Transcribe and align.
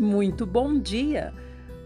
Muito 0.00 0.46
bom 0.46 0.78
dia! 0.78 1.30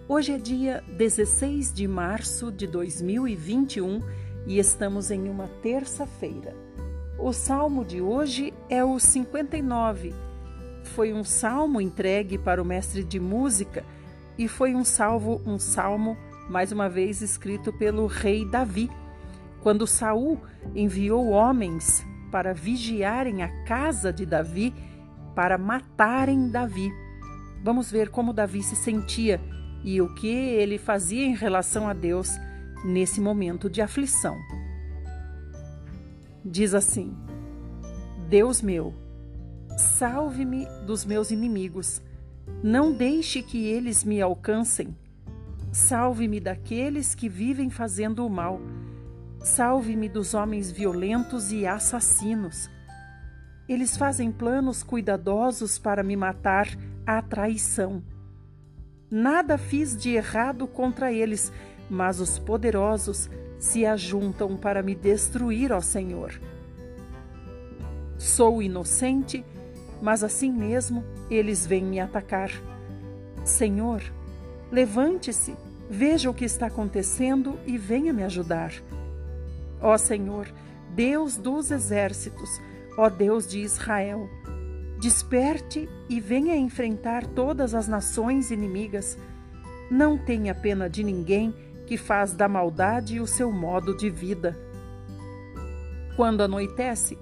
Hoje 0.09 0.35
é 0.35 0.39
dia 0.39 0.85
16 0.87 1.73
de 1.73 1.89
março 1.89 2.53
de 2.53 2.65
2021 2.65 4.01
e 4.47 4.57
estamos 4.57 5.11
em 5.11 5.29
uma 5.29 5.49
terça-feira. 5.49 6.55
O 7.19 7.33
salmo 7.33 7.85
de 7.85 8.01
hoje 8.01 8.55
é 8.71 8.85
o 8.85 9.01
59. 9.01 10.15
Foi 10.85 11.13
um 11.13 11.25
salmo 11.25 11.81
entregue 11.81 12.39
para 12.39 12.63
o 12.63 12.65
mestre 12.65 13.03
de 13.03 13.19
música 13.19 13.85
e 14.39 14.47
foi 14.47 14.77
um 14.77 14.85
salvo, 14.85 15.43
um 15.45 15.59
salmo 15.59 16.17
mais 16.49 16.71
uma 16.71 16.89
vez 16.89 17.21
escrito 17.21 17.73
pelo 17.73 18.07
rei 18.07 18.49
Davi, 18.49 18.89
quando 19.61 19.89
Saul 19.89 20.41
enviou 20.73 21.31
homens 21.31 22.07
para 22.31 22.55
vigiarem 22.55 23.43
a 23.43 23.65
casa 23.65 24.13
de 24.13 24.25
Davi 24.25 24.73
para 25.35 25.59
matarem 25.59 26.49
Davi. 26.49 26.93
Vamos 27.65 27.91
ver 27.91 28.11
como 28.11 28.35
Davi 28.35 28.63
se 28.63 28.77
sentia 28.77 29.41
e 29.83 29.99
o 30.03 30.15
que 30.15 30.29
ele 30.29 30.77
fazia 30.77 31.25
em 31.25 31.35
relação 31.35 31.89
a 31.89 31.95
Deus 31.95 32.29
nesse 32.85 33.23
momento 33.23 33.71
de 33.71 33.81
aflição. 33.81 34.37
Diz 36.45 36.75
assim: 36.75 37.17
Deus 38.29 38.61
meu, 38.61 38.93
salve-me 39.79 40.67
dos 40.87 41.07
meus 41.07 41.31
inimigos, 41.31 42.03
não 42.63 42.93
deixe 42.93 43.43
que 43.43 43.65
eles 43.65 44.05
me 44.05 44.21
alcancem. 44.21 44.95
Salve-me 45.73 46.41
daqueles 46.41 47.15
que 47.15 47.31
vivem 47.31 47.71
fazendo 47.71 48.27
o 48.27 48.31
mal. 48.31 48.61
Salve-me 49.41 50.07
dos 50.07 50.35
homens 50.35 50.71
violentos 50.71 51.51
e 51.51 51.67
assassinos. 51.67 52.69
Eles 53.69 53.97
fazem 53.97 54.31
planos 54.31 54.83
cuidadosos 54.83 55.79
para 55.79 56.03
me 56.03 56.17
matar 56.17 56.69
a 57.07 57.23
traição. 57.23 58.03
Nada 59.11 59.57
fiz 59.57 59.97
de 59.97 60.11
errado 60.11 60.67
contra 60.67 61.13
eles, 61.13 61.53
mas 61.89 62.21
os 62.21 62.39
poderosos 62.39 63.31
se 63.59 63.87
ajuntam 63.87 64.57
para 64.57 64.83
me 64.83 64.95
destruir, 64.95 65.73
ó 65.73 65.81
Senhor. 65.81 66.39
Sou 68.19 68.63
inocente, 68.63 69.45
mas 70.03 70.23
assim 70.23 70.53
mesmo 70.53 71.05
eles 71.31 71.67
vêm 71.67 71.85
me 71.85 72.01
atacar. 72.01 72.51
Senhor, 73.45 74.03
levante-se, 74.71 75.55
veja 75.89 76.29
o 76.29 76.35
que 76.35 76.45
está 76.45 76.67
acontecendo 76.67 77.59
e 77.67 77.79
venha 77.79 78.13
me 78.13 78.23
ajudar. 78.23 78.73
Ó 79.81 79.97
Senhor, 79.97 80.47
Deus 80.95 81.37
dos 81.37 81.71
exércitos, 81.71 82.61
ó 82.97 83.09
Deus 83.09 83.47
de 83.47 83.61
Israel, 83.61 84.29
Desperte 85.05 85.87
e 86.09 86.19
venha 86.19 86.57
enfrentar 86.57 87.27
todas 87.27 87.75
as 87.75 87.87
nações 87.87 88.51
inimigas. 88.51 89.19
Não 89.91 90.17
tenha 90.17 90.55
pena 90.55 90.89
de 90.89 91.05
ninguém 91.05 91.55
que 91.87 91.99
faz 91.99 92.33
da 92.33 92.49
maldade 92.49 93.21
o 93.21 93.27
seu 93.27 93.53
modo 93.53 93.95
de 93.95 94.09
vida. 94.09 94.59
Quando 96.17 96.43
anoitece, 96.43 97.19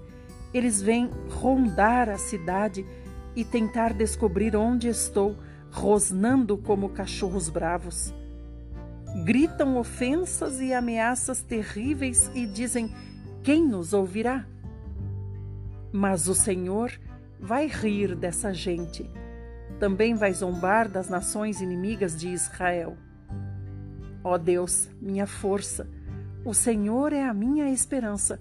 eles 0.54 0.80
vêm 0.80 1.10
rondar 1.28 2.08
a 2.08 2.18
cidade 2.18 2.86
e 3.34 3.44
tentar 3.44 3.92
descobrir 3.92 4.54
onde 4.54 4.86
estou, 4.86 5.36
rosnando 5.72 6.56
como 6.56 6.90
cachorros 6.90 7.48
bravos. 7.48 8.14
Gritam 9.24 9.76
ofensas 9.76 10.60
e 10.60 10.72
ameaças 10.72 11.42
terríveis 11.42 12.30
e 12.32 12.46
dizem: 12.46 12.94
Quem 13.42 13.66
nos 13.66 13.92
ouvirá? 13.92 14.46
Mas 15.92 16.26
o 16.26 16.34
Senhor 16.34 16.92
vai 17.38 17.66
rir 17.66 18.14
dessa 18.16 18.52
gente. 18.52 19.08
Também 19.78 20.14
vai 20.14 20.32
zombar 20.32 20.88
das 20.88 21.08
nações 21.08 21.60
inimigas 21.60 22.18
de 22.18 22.28
Israel. 22.28 22.96
Ó 24.24 24.38
Deus, 24.38 24.88
minha 25.00 25.26
força, 25.26 25.88
o 26.44 26.54
Senhor 26.54 27.12
é 27.12 27.24
a 27.24 27.34
minha 27.34 27.70
esperança. 27.70 28.40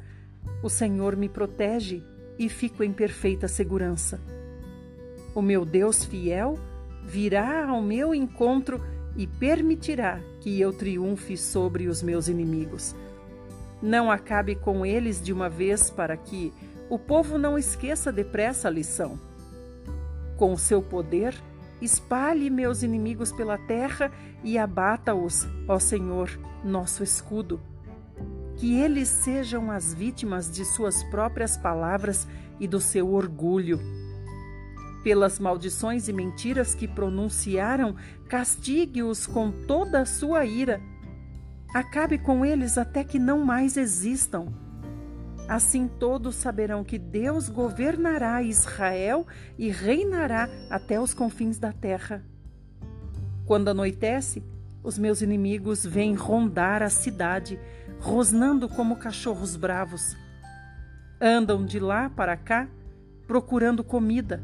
O 0.63 0.69
Senhor 0.69 1.15
me 1.15 1.27
protege 1.27 2.03
e 2.37 2.47
fico 2.49 2.83
em 2.83 2.93
perfeita 2.93 3.47
segurança. 3.47 4.19
O 5.35 5.41
meu 5.41 5.65
Deus 5.65 6.03
fiel 6.03 6.57
virá 7.03 7.67
ao 7.67 7.81
meu 7.81 8.13
encontro 8.13 8.81
e 9.15 9.27
permitirá 9.27 10.19
que 10.39 10.59
eu 10.59 10.71
triunfe 10.71 11.37
sobre 11.37 11.87
os 11.87 12.01
meus 12.01 12.27
inimigos. 12.27 12.95
Não 13.81 14.11
acabe 14.11 14.55
com 14.55 14.85
eles 14.85 15.21
de 15.21 15.33
uma 15.33 15.49
vez 15.49 15.89
para 15.89 16.15
que 16.15 16.53
o 16.91 16.99
povo 16.99 17.37
não 17.37 17.57
esqueça 17.57 18.11
depressa 18.11 18.67
a 18.67 18.71
lição. 18.71 19.17
Com 20.35 20.51
o 20.51 20.57
seu 20.57 20.81
poder, 20.81 21.33
espalhe 21.81 22.49
meus 22.49 22.83
inimigos 22.83 23.31
pela 23.31 23.57
terra 23.57 24.11
e 24.43 24.57
abata-os, 24.57 25.47
ó 25.69 25.79
Senhor, 25.79 26.29
nosso 26.65 27.01
escudo. 27.01 27.61
Que 28.57 28.77
eles 28.77 29.07
sejam 29.07 29.71
as 29.71 29.93
vítimas 29.93 30.51
de 30.51 30.65
suas 30.65 31.01
próprias 31.05 31.55
palavras 31.55 32.27
e 32.59 32.67
do 32.67 32.81
seu 32.81 33.13
orgulho. 33.13 33.79
Pelas 35.01 35.39
maldições 35.39 36.09
e 36.09 36.13
mentiras 36.13 36.75
que 36.75 36.89
pronunciaram, 36.89 37.95
castigue-os 38.27 39.25
com 39.25 39.49
toda 39.49 40.01
a 40.01 40.05
sua 40.05 40.43
ira. 40.45 40.81
Acabe 41.73 42.17
com 42.17 42.45
eles 42.45 42.77
até 42.77 43.01
que 43.01 43.17
não 43.17 43.45
mais 43.45 43.77
existam 43.77 44.51
Assim 45.47 45.87
todos 45.87 46.35
saberão 46.35 46.83
que 46.83 46.97
Deus 46.97 47.49
governará 47.49 48.41
Israel 48.41 49.27
e 49.57 49.69
reinará 49.69 50.49
até 50.69 50.99
os 50.99 51.13
confins 51.13 51.57
da 51.57 51.73
terra. 51.73 52.23
Quando 53.45 53.69
anoitece, 53.69 54.43
os 54.83 54.97
meus 54.97 55.21
inimigos 55.21 55.85
vêm 55.85 56.15
rondar 56.15 56.81
a 56.81 56.89
cidade, 56.89 57.59
rosnando 57.99 58.69
como 58.69 58.95
cachorros 58.95 59.55
bravos. 59.55 60.15
Andam 61.19 61.65
de 61.65 61.79
lá 61.79 62.09
para 62.09 62.37
cá, 62.37 62.67
procurando 63.27 63.83
comida. 63.83 64.41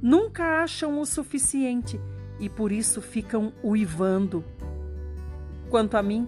Nunca 0.00 0.62
acham 0.62 1.00
o 1.00 1.04
suficiente 1.04 2.00
e 2.38 2.48
por 2.48 2.72
isso 2.72 3.02
ficam 3.02 3.52
uivando. 3.62 4.44
Quanto 5.68 5.96
a 5.96 6.02
mim, 6.02 6.26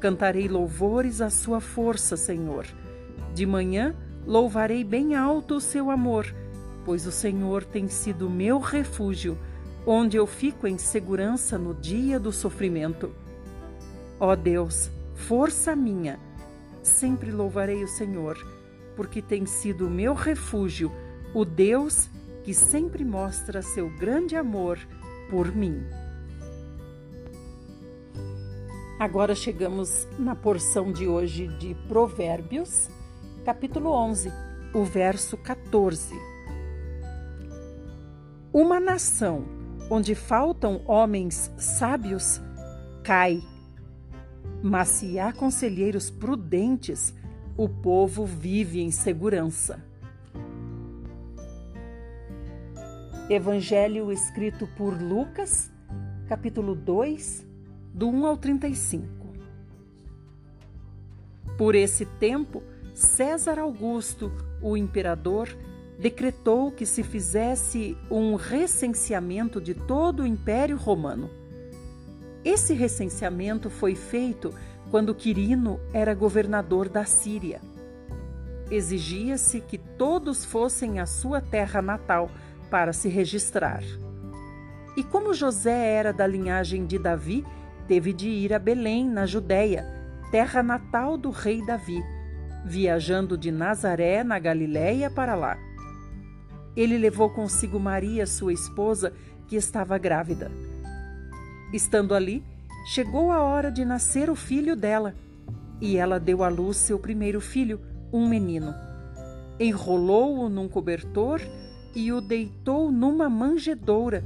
cantarei 0.00 0.48
louvores 0.48 1.20
à 1.20 1.28
sua 1.28 1.60
força, 1.60 2.16
Senhor 2.16 2.64
de 3.34 3.44
manhã 3.44 3.94
louvarei 4.24 4.84
bem 4.84 5.14
alto 5.14 5.56
o 5.56 5.60
seu 5.60 5.90
amor, 5.90 6.32
pois 6.84 7.06
o 7.06 7.12
Senhor 7.12 7.64
tem 7.64 7.88
sido 7.88 8.30
meu 8.30 8.60
refúgio, 8.60 9.36
onde 9.84 10.16
eu 10.16 10.26
fico 10.26 10.66
em 10.66 10.78
segurança 10.78 11.58
no 11.58 11.74
dia 11.74 12.18
do 12.18 12.32
sofrimento. 12.32 13.10
Ó 14.20 14.34
Deus, 14.36 14.90
força 15.14 15.74
minha, 15.74 16.18
sempre 16.82 17.32
louvarei 17.32 17.82
o 17.82 17.88
Senhor, 17.88 18.38
porque 18.96 19.20
tem 19.20 19.44
sido 19.44 19.90
meu 19.90 20.14
refúgio, 20.14 20.90
o 21.34 21.44
Deus 21.44 22.08
que 22.44 22.54
sempre 22.54 23.04
mostra 23.04 23.62
seu 23.62 23.90
grande 23.98 24.36
amor 24.36 24.78
por 25.28 25.54
mim. 25.54 25.82
Agora 29.00 29.34
chegamos 29.34 30.06
na 30.18 30.36
porção 30.36 30.92
de 30.92 31.08
hoje 31.08 31.48
de 31.58 31.74
Provérbios 31.88 32.88
capítulo 33.44 33.90
11, 33.90 34.32
o 34.72 34.84
verso 34.84 35.36
14. 35.36 36.14
Uma 38.50 38.80
nação 38.80 39.44
onde 39.90 40.14
faltam 40.14 40.80
homens 40.86 41.52
sábios 41.58 42.40
cai, 43.02 43.42
mas 44.62 44.88
se 44.88 45.18
há 45.18 45.30
conselheiros 45.30 46.10
prudentes, 46.10 47.14
o 47.54 47.68
povo 47.68 48.24
vive 48.24 48.80
em 48.80 48.90
segurança. 48.90 49.84
Evangelho 53.28 54.10
escrito 54.10 54.66
por 54.74 54.98
Lucas, 54.98 55.70
capítulo 56.26 56.74
2, 56.74 57.46
do 57.92 58.08
1 58.08 58.26
ao 58.26 58.38
35. 58.38 59.06
Por 61.58 61.74
esse 61.74 62.06
tempo, 62.06 62.62
César 62.94 63.58
Augusto, 63.58 64.30
o 64.62 64.76
imperador, 64.76 65.48
decretou 65.98 66.70
que 66.70 66.86
se 66.86 67.02
fizesse 67.02 67.98
um 68.08 68.36
recenseamento 68.36 69.60
de 69.60 69.74
todo 69.74 70.22
o 70.22 70.26
Império 70.26 70.76
Romano. 70.76 71.28
Esse 72.44 72.72
recenseamento 72.72 73.68
foi 73.68 73.96
feito 73.96 74.54
quando 74.92 75.14
Quirino 75.14 75.80
era 75.92 76.14
governador 76.14 76.88
da 76.88 77.04
Síria. 77.04 77.60
Exigia-se 78.70 79.60
que 79.60 79.76
todos 79.76 80.44
fossem 80.44 81.00
à 81.00 81.06
sua 81.06 81.40
terra 81.40 81.82
natal 81.82 82.30
para 82.70 82.92
se 82.92 83.08
registrar. 83.08 83.82
E 84.96 85.02
como 85.02 85.34
José 85.34 85.94
era 85.94 86.12
da 86.12 86.28
linhagem 86.28 86.86
de 86.86 86.98
Davi, 86.98 87.44
teve 87.88 88.12
de 88.12 88.28
ir 88.28 88.54
a 88.54 88.58
Belém, 88.58 89.08
na 89.08 89.26
Judéia, 89.26 89.84
terra 90.30 90.62
natal 90.62 91.18
do 91.18 91.30
rei 91.30 91.64
Davi 91.66 92.00
viajando 92.64 93.36
de 93.36 93.50
Nazaré, 93.50 94.24
na 94.24 94.38
Galiléia, 94.38 95.10
para 95.10 95.34
lá. 95.34 95.58
Ele 96.76 96.96
levou 96.96 97.30
consigo 97.30 97.78
Maria, 97.78 98.26
sua 98.26 98.52
esposa, 98.52 99.12
que 99.46 99.56
estava 99.56 99.98
grávida. 99.98 100.50
Estando 101.72 102.14
ali, 102.14 102.42
chegou 102.86 103.30
a 103.30 103.42
hora 103.42 103.70
de 103.70 103.84
nascer 103.84 104.30
o 104.30 104.34
filho 104.34 104.74
dela, 104.74 105.14
e 105.80 105.96
ela 105.96 106.18
deu 106.18 106.42
à 106.42 106.48
luz 106.48 106.76
seu 106.76 106.98
primeiro 106.98 107.40
filho, 107.40 107.80
um 108.12 108.28
menino. 108.28 108.74
Enrolou-o 109.60 110.48
num 110.48 110.68
cobertor 110.68 111.40
e 111.94 112.12
o 112.12 112.20
deitou 112.20 112.90
numa 112.90 113.28
manjedoura, 113.28 114.24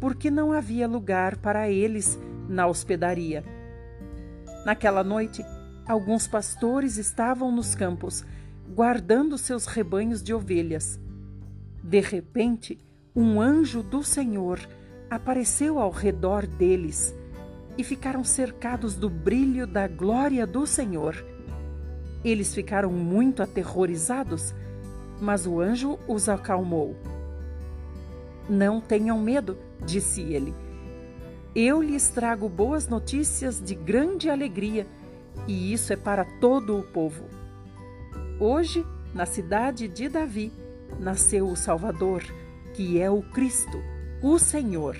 porque 0.00 0.30
não 0.30 0.52
havia 0.52 0.88
lugar 0.88 1.36
para 1.36 1.70
eles 1.70 2.18
na 2.48 2.66
hospedaria. 2.66 3.44
Naquela 4.64 5.04
noite, 5.04 5.44
alguns 5.86 6.26
pastores 6.26 6.96
estavam 6.96 7.50
nos 7.50 7.74
campos, 7.74 8.24
guardando 8.74 9.38
seus 9.38 9.66
rebanhos 9.66 10.22
de 10.22 10.34
ovelhas. 10.34 10.98
De 11.82 12.00
repente, 12.00 12.78
um 13.14 13.40
anjo 13.40 13.82
do 13.82 14.02
Senhor 14.02 14.58
apareceu 15.08 15.78
ao 15.78 15.90
redor 15.90 16.46
deles 16.46 17.14
e 17.78 17.84
ficaram 17.84 18.24
cercados 18.24 18.96
do 18.96 19.08
brilho 19.08 19.66
da 19.66 19.86
glória 19.86 20.46
do 20.46 20.66
Senhor. 20.66 21.24
Eles 22.24 22.54
ficaram 22.54 22.90
muito 22.90 23.42
aterrorizados, 23.42 24.54
mas 25.20 25.46
o 25.46 25.60
anjo 25.60 25.98
os 26.08 26.28
acalmou. 26.28 26.96
Não 28.48 28.80
tenham 28.80 29.20
medo, 29.20 29.56
disse 29.84 30.22
ele. 30.22 30.54
Eu 31.54 31.80
lhes 31.80 32.08
trago 32.08 32.48
boas 32.48 32.86
notícias 32.88 33.60
de 33.60 33.74
grande 33.74 34.28
alegria, 34.28 34.86
e 35.46 35.72
isso 35.72 35.92
é 35.92 35.96
para 35.96 36.24
todo 36.24 36.78
o 36.78 36.82
povo. 36.82 37.24
Hoje, 38.38 38.84
na 39.14 39.24
cidade 39.26 39.88
de 39.88 40.08
Davi, 40.08 40.52
nasceu 41.00 41.48
o 41.48 41.56
Salvador, 41.56 42.22
que 42.74 43.00
é 43.00 43.10
o 43.10 43.22
Cristo, 43.22 43.82
o 44.22 44.38
Senhor. 44.38 44.96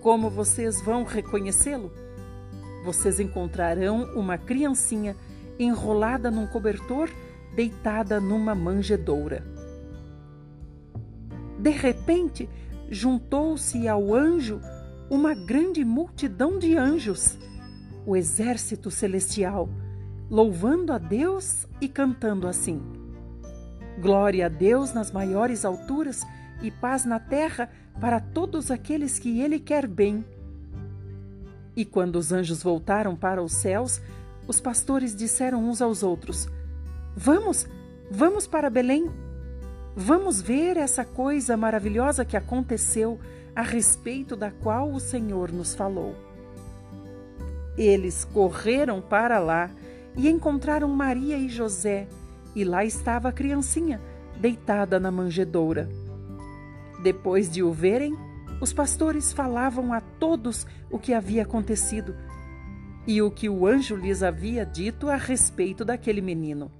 Como 0.00 0.28
vocês 0.28 0.80
vão 0.80 1.04
reconhecê-lo? 1.04 1.92
Vocês 2.84 3.20
encontrarão 3.20 4.12
uma 4.14 4.36
criancinha 4.36 5.16
enrolada 5.58 6.30
num 6.30 6.46
cobertor, 6.46 7.08
deitada 7.54 8.20
numa 8.20 8.54
manjedoura. 8.54 9.44
De 11.58 11.70
repente, 11.70 12.48
juntou-se 12.90 13.86
ao 13.86 14.14
anjo 14.14 14.60
uma 15.08 15.34
grande 15.34 15.84
multidão 15.84 16.58
de 16.58 16.76
anjos, 16.76 17.38
o 18.06 18.16
exército 18.16 18.90
celestial, 18.90 19.68
louvando 20.30 20.92
a 20.92 20.98
Deus 20.98 21.66
e 21.80 21.88
cantando 21.88 22.48
assim: 22.48 22.80
Glória 24.00 24.46
a 24.46 24.48
Deus 24.48 24.92
nas 24.92 25.10
maiores 25.12 25.64
alturas 25.64 26.22
e 26.62 26.70
paz 26.70 27.04
na 27.04 27.18
terra 27.20 27.70
para 28.00 28.20
todos 28.20 28.70
aqueles 28.70 29.18
que 29.18 29.40
Ele 29.40 29.58
quer 29.58 29.86
bem. 29.86 30.24
E 31.76 31.84
quando 31.84 32.16
os 32.16 32.32
anjos 32.32 32.62
voltaram 32.62 33.16
para 33.16 33.42
os 33.42 33.52
céus, 33.52 34.00
os 34.46 34.60
pastores 34.60 35.14
disseram 35.14 35.64
uns 35.68 35.80
aos 35.80 36.02
outros: 36.02 36.48
Vamos, 37.16 37.66
vamos 38.10 38.46
para 38.46 38.70
Belém. 38.70 39.10
Vamos 39.94 40.40
ver 40.40 40.78
essa 40.78 41.04
coisa 41.04 41.56
maravilhosa 41.56 42.24
que 42.24 42.36
aconteceu, 42.36 43.20
a 43.54 43.60
respeito 43.60 44.34
da 44.34 44.50
qual 44.50 44.90
o 44.90 44.98
Senhor 44.98 45.52
nos 45.52 45.74
falou. 45.74 46.31
Eles 47.76 48.24
correram 48.24 49.00
para 49.00 49.38
lá 49.38 49.70
e 50.16 50.28
encontraram 50.28 50.88
Maria 50.88 51.38
e 51.38 51.48
José, 51.48 52.06
e 52.54 52.64
lá 52.64 52.84
estava 52.84 53.28
a 53.28 53.32
criancinha, 53.32 54.00
deitada 54.38 55.00
na 55.00 55.10
manjedoura. 55.10 55.88
Depois 57.02 57.50
de 57.50 57.62
o 57.62 57.72
verem, 57.72 58.16
os 58.60 58.72
pastores 58.72 59.32
falavam 59.32 59.92
a 59.92 60.00
todos 60.00 60.66
o 60.90 60.98
que 60.98 61.14
havia 61.14 61.42
acontecido 61.42 62.14
e 63.06 63.20
o 63.20 63.30
que 63.30 63.48
o 63.48 63.66
anjo 63.66 63.96
lhes 63.96 64.22
havia 64.22 64.64
dito 64.64 65.08
a 65.08 65.16
respeito 65.16 65.84
daquele 65.84 66.20
menino. 66.20 66.70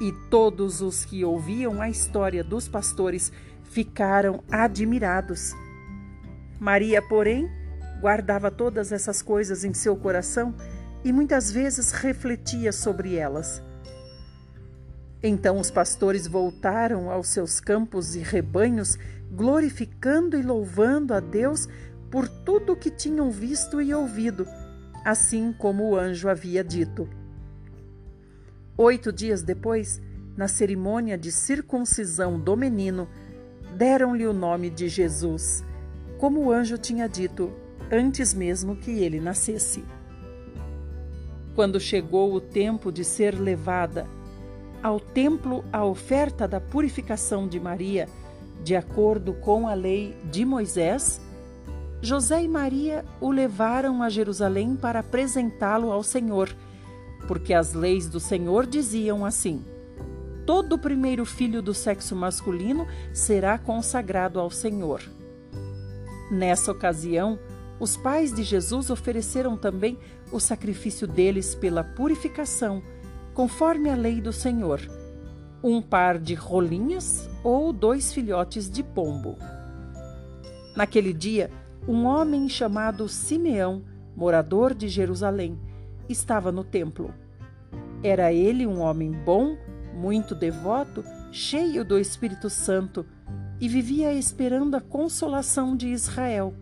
E 0.00 0.12
todos 0.28 0.82
os 0.82 1.04
que 1.04 1.24
ouviam 1.24 1.80
a 1.80 1.88
história 1.88 2.44
dos 2.44 2.68
pastores 2.68 3.32
ficaram 3.62 4.44
admirados. 4.50 5.52
Maria, 6.60 7.00
porém, 7.00 7.48
guardava 8.00 8.50
todas 8.50 8.92
essas 8.92 9.22
coisas 9.22 9.64
em 9.64 9.72
seu 9.72 9.96
coração 9.96 10.54
e 11.04 11.12
muitas 11.12 11.50
vezes 11.50 11.92
refletia 11.92 12.72
sobre 12.72 13.14
elas. 13.14 13.62
Então 15.22 15.58
os 15.58 15.70
pastores 15.70 16.26
voltaram 16.26 17.10
aos 17.10 17.28
seus 17.28 17.60
campos 17.60 18.14
e 18.14 18.20
rebanhos, 18.20 18.98
glorificando 19.32 20.36
e 20.36 20.42
louvando 20.42 21.14
a 21.14 21.20
Deus 21.20 21.68
por 22.10 22.28
tudo 22.28 22.72
o 22.72 22.76
que 22.76 22.90
tinham 22.90 23.30
visto 23.30 23.80
e 23.80 23.92
ouvido, 23.92 24.46
assim 25.04 25.52
como 25.52 25.90
o 25.90 25.96
anjo 25.96 26.28
havia 26.28 26.62
dito. 26.62 27.08
Oito 28.76 29.10
dias 29.10 29.42
depois, 29.42 30.00
na 30.36 30.46
cerimônia 30.46 31.16
de 31.16 31.32
circuncisão 31.32 32.38
do 32.38 32.56
menino, 32.56 33.08
deram-lhe 33.76 34.26
o 34.26 34.32
nome 34.32 34.70
de 34.70 34.88
Jesus, 34.88 35.64
como 36.18 36.40
o 36.40 36.52
anjo 36.52 36.76
tinha 36.76 37.08
dito 37.08 37.52
antes 37.90 38.34
mesmo 38.34 38.76
que 38.76 38.90
ele 38.90 39.20
nascesse. 39.20 39.84
Quando 41.54 41.80
chegou 41.80 42.34
o 42.34 42.40
tempo 42.40 42.92
de 42.92 43.04
ser 43.04 43.38
levada 43.38 44.06
ao 44.82 45.00
templo 45.00 45.64
a 45.72 45.84
oferta 45.84 46.46
da 46.46 46.60
purificação 46.60 47.48
de 47.48 47.58
Maria, 47.58 48.08
de 48.62 48.76
acordo 48.76 49.32
com 49.34 49.66
a 49.66 49.74
lei 49.74 50.16
de 50.30 50.44
Moisés, 50.44 51.20
José 52.02 52.42
e 52.42 52.48
Maria 52.48 53.04
o 53.20 53.30
levaram 53.30 54.02
a 54.02 54.08
Jerusalém 54.08 54.76
para 54.76 55.00
apresentá-lo 55.00 55.90
ao 55.90 56.02
Senhor, 56.02 56.54
porque 57.26 57.54
as 57.54 57.72
leis 57.72 58.08
do 58.08 58.20
Senhor 58.20 58.66
diziam 58.66 59.24
assim: 59.24 59.64
todo 60.44 60.78
primeiro 60.78 61.24
filho 61.24 61.60
do 61.60 61.74
sexo 61.74 62.14
masculino 62.14 62.86
será 63.12 63.58
consagrado 63.58 64.38
ao 64.38 64.50
Senhor. 64.50 65.02
Nessa 66.30 66.70
ocasião, 66.70 67.38
os 67.78 67.96
pais 67.96 68.32
de 68.32 68.42
Jesus 68.42 68.90
ofereceram 68.90 69.56
também 69.56 69.98
o 70.32 70.40
sacrifício 70.40 71.06
deles 71.06 71.54
pela 71.54 71.84
purificação 71.84 72.82
conforme 73.34 73.90
a 73.90 73.94
lei 73.94 74.18
do 74.18 74.32
Senhor, 74.32 74.80
um 75.62 75.82
par 75.82 76.18
de 76.18 76.32
rolinhas 76.32 77.28
ou 77.44 77.70
dois 77.70 78.10
filhotes 78.10 78.70
de 78.70 78.82
pombo. 78.82 79.36
Naquele 80.74 81.12
dia, 81.12 81.50
um 81.86 82.06
homem 82.06 82.48
chamado 82.48 83.06
Simeão, 83.08 83.84
morador 84.16 84.72
de 84.72 84.88
Jerusalém, 84.88 85.60
estava 86.08 86.50
no 86.50 86.64
templo. 86.64 87.12
Era 88.02 88.32
ele 88.32 88.66
um 88.66 88.80
homem 88.80 89.12
bom, 89.12 89.56
muito 89.94 90.34
devoto, 90.34 91.04
cheio 91.30 91.84
do 91.84 91.98
Espírito 91.98 92.48
Santo, 92.48 93.04
e 93.60 93.68
vivia 93.68 94.14
esperando 94.14 94.76
a 94.76 94.80
consolação 94.80 95.76
de 95.76 95.88
Israel. 95.88 96.54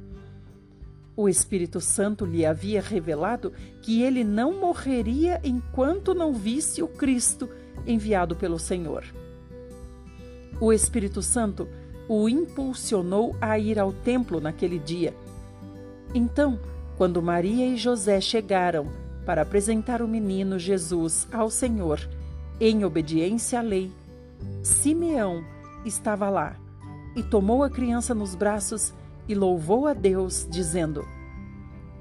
O 1.17 1.29
Espírito 1.29 1.81
Santo 1.81 2.25
lhe 2.25 2.45
havia 2.45 2.83
revelado 2.83 3.53
que 3.81 4.03
ele 4.03 4.25
não 4.25 4.61
morreria 4.61 5.41
enquanto 5.45 6.13
não 6.13 6.33
visse 6.33 6.83
o 6.83 6.89
Cristo 6.89 7.49
enviado 7.87 8.35
pelo 8.35 8.59
Senhor. 8.59 9.05
O 10.61 10.73
Espírito 10.73 11.23
Santo 11.23 11.69
o 12.09 12.29
impulsionou 12.29 13.35
a 13.41 13.59
ir 13.59 13.79
ao 13.79 13.93
templo 13.93 14.41
naquele 14.41 14.79
dia. 14.79 15.15
Então, 16.15 16.59
quando 16.97 17.23
Maria 17.23 17.67
e 17.67 17.77
José 17.77 18.21
chegaram 18.21 18.89
para 19.25 19.43
apresentar 19.43 20.03
o 20.03 20.09
menino 20.09 20.59
Jesus 20.59 21.27
ao 21.33 21.49
Senhor, 21.49 22.01
em 22.61 22.85
obediência 22.85 23.59
à 23.59 23.63
lei, 23.63 23.91
Simeão 24.63 25.45
estava 25.85 26.29
lá 26.29 26.57
e 27.17 27.23
tomou 27.23 27.63
a 27.63 27.71
criança 27.71 28.15
nos 28.15 28.35
braços 28.35 28.93
e 29.29 29.35
louvou 29.35 29.87
a 29.87 29.95
Deus, 29.95 30.47
dizendo: 30.51 31.05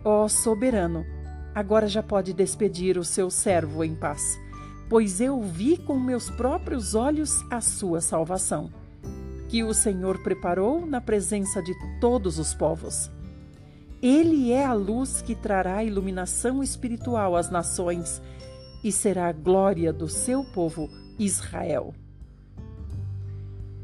Ó 0.03 0.25
oh, 0.25 0.29
soberano, 0.29 1.05
agora 1.53 1.87
já 1.87 2.03
pode 2.03 2.33
despedir 2.33 2.97
o 2.97 3.03
seu 3.03 3.29
servo 3.29 3.83
em 3.83 3.95
paz, 3.95 4.39
pois 4.89 5.21
eu 5.21 5.41
vi 5.41 5.77
com 5.77 5.99
meus 5.99 6.29
próprios 6.29 6.95
olhos 6.95 7.43
a 7.49 7.61
sua 7.61 8.01
salvação, 8.01 8.69
que 9.47 9.63
o 9.63 9.73
Senhor 9.73 10.21
preparou 10.21 10.85
na 10.85 10.99
presença 10.99 11.61
de 11.61 11.73
todos 11.99 12.39
os 12.39 12.53
povos. 12.53 13.09
Ele 14.01 14.51
é 14.51 14.65
a 14.65 14.73
luz 14.73 15.21
que 15.21 15.33
trará 15.33 15.83
iluminação 15.83 16.61
espiritual 16.61 17.37
às 17.37 17.49
nações 17.49 18.21
e 18.83 18.91
será 18.91 19.27
a 19.27 19.31
glória 19.31 19.93
do 19.93 20.09
seu 20.09 20.43
povo 20.43 20.89
Israel. 21.17 21.93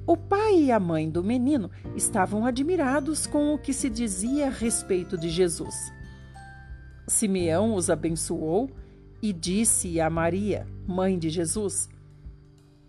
O 0.09 0.17
pai 0.17 0.55
e 0.55 0.71
a 0.71 0.79
mãe 0.79 1.07
do 1.07 1.23
menino 1.23 1.69
estavam 1.95 2.43
admirados 2.43 3.27
com 3.27 3.53
o 3.53 3.59
que 3.59 3.71
se 3.71 3.87
dizia 3.87 4.47
a 4.47 4.49
respeito 4.49 5.15
de 5.15 5.29
Jesus. 5.29 5.93
Simeão 7.07 7.75
os 7.75 7.91
abençoou 7.91 8.71
e 9.21 9.31
disse 9.31 10.01
a 10.01 10.09
Maria, 10.09 10.65
mãe 10.87 11.15
de 11.19 11.29
Jesus: 11.29 11.87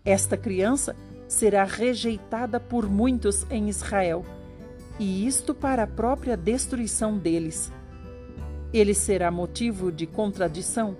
Esta 0.02 0.34
criança 0.34 0.96
será 1.28 1.64
rejeitada 1.64 2.58
por 2.58 2.88
muitos 2.88 3.46
em 3.50 3.68
Israel 3.68 4.24
e 4.98 5.26
isto 5.26 5.54
para 5.54 5.82
a 5.82 5.86
própria 5.86 6.38
destruição 6.38 7.18
deles. 7.18 7.70
Ele 8.72 8.94
será 8.94 9.30
motivo 9.30 9.92
de 9.92 10.06
contradição, 10.06 10.96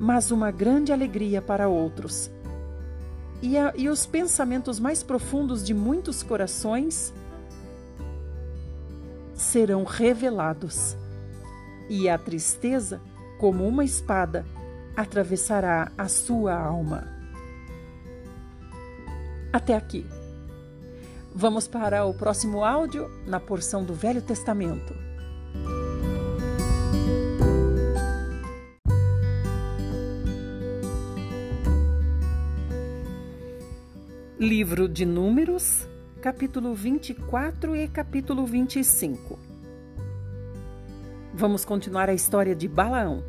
mas 0.00 0.32
uma 0.32 0.50
grande 0.50 0.92
alegria 0.92 1.40
para 1.40 1.68
outros. 1.68 2.28
E, 3.42 3.56
a, 3.56 3.72
e 3.76 3.88
os 3.88 4.06
pensamentos 4.06 4.78
mais 4.78 5.02
profundos 5.02 5.64
de 5.64 5.72
muitos 5.72 6.22
corações 6.22 7.12
serão 9.34 9.84
revelados, 9.84 10.96
e 11.88 12.08
a 12.08 12.18
tristeza, 12.18 13.00
como 13.38 13.66
uma 13.66 13.84
espada, 13.84 14.44
atravessará 14.94 15.90
a 15.96 16.08
sua 16.08 16.54
alma. 16.54 17.08
Até 19.52 19.74
aqui. 19.74 20.06
Vamos 21.34 21.66
para 21.66 22.04
o 22.04 22.12
próximo 22.12 22.62
áudio 22.62 23.10
na 23.26 23.40
porção 23.40 23.84
do 23.84 23.94
Velho 23.94 24.20
Testamento. 24.20 24.94
Livro 34.40 34.88
de 34.88 35.04
Números, 35.04 35.86
capítulo 36.22 36.74
24 36.74 37.76
e 37.76 37.86
capítulo 37.86 38.46
25. 38.46 39.38
Vamos 41.34 41.62
continuar 41.62 42.08
a 42.08 42.14
história 42.14 42.56
de 42.56 42.66
Balaão. 42.66 43.22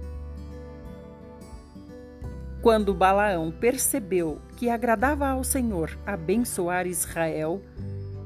Quando 2.62 2.94
Balaão 2.94 3.51
percebeu 3.51 4.39
que 4.56 4.70
agradava 4.70 5.27
ao 5.27 5.44
Senhor 5.44 6.00
abençoar 6.06 6.88
Israel, 6.88 7.62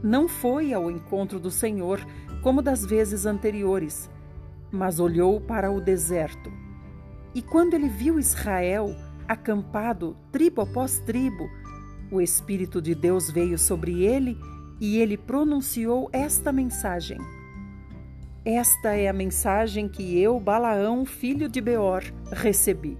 não 0.03 0.27
foi 0.27 0.71
ao 0.71 0.91
encontro 0.91 1.39
do 1.39 1.49
Senhor 1.49 1.99
como 2.43 2.61
das 2.61 2.85
vezes 2.85 3.25
anteriores, 3.25 4.07
mas 4.71 4.99
olhou 4.99 5.41
para 5.41 5.71
o 5.71 5.81
deserto. 5.81 6.53
E 7.33 7.41
quando 7.41 7.73
ele 7.73 7.89
viu 7.89 8.19
Israel 8.19 8.95
acampado, 9.27 10.15
tribo 10.31 10.61
após 10.61 10.99
tribo, 10.99 11.49
o 12.11 12.21
Espírito 12.21 12.81
de 12.81 12.93
Deus 12.93 13.29
veio 13.29 13.57
sobre 13.57 14.03
ele 14.03 14.37
e 14.79 14.97
ele 14.97 15.17
pronunciou 15.17 16.09
esta 16.11 16.51
mensagem. 16.51 17.17
Esta 18.43 18.95
é 18.95 19.07
a 19.07 19.13
mensagem 19.13 19.87
que 19.87 20.19
eu, 20.19 20.39
Balaão, 20.39 21.05
filho 21.05 21.49
de 21.49 21.59
Beor, 21.59 22.03
recebi. 22.31 22.97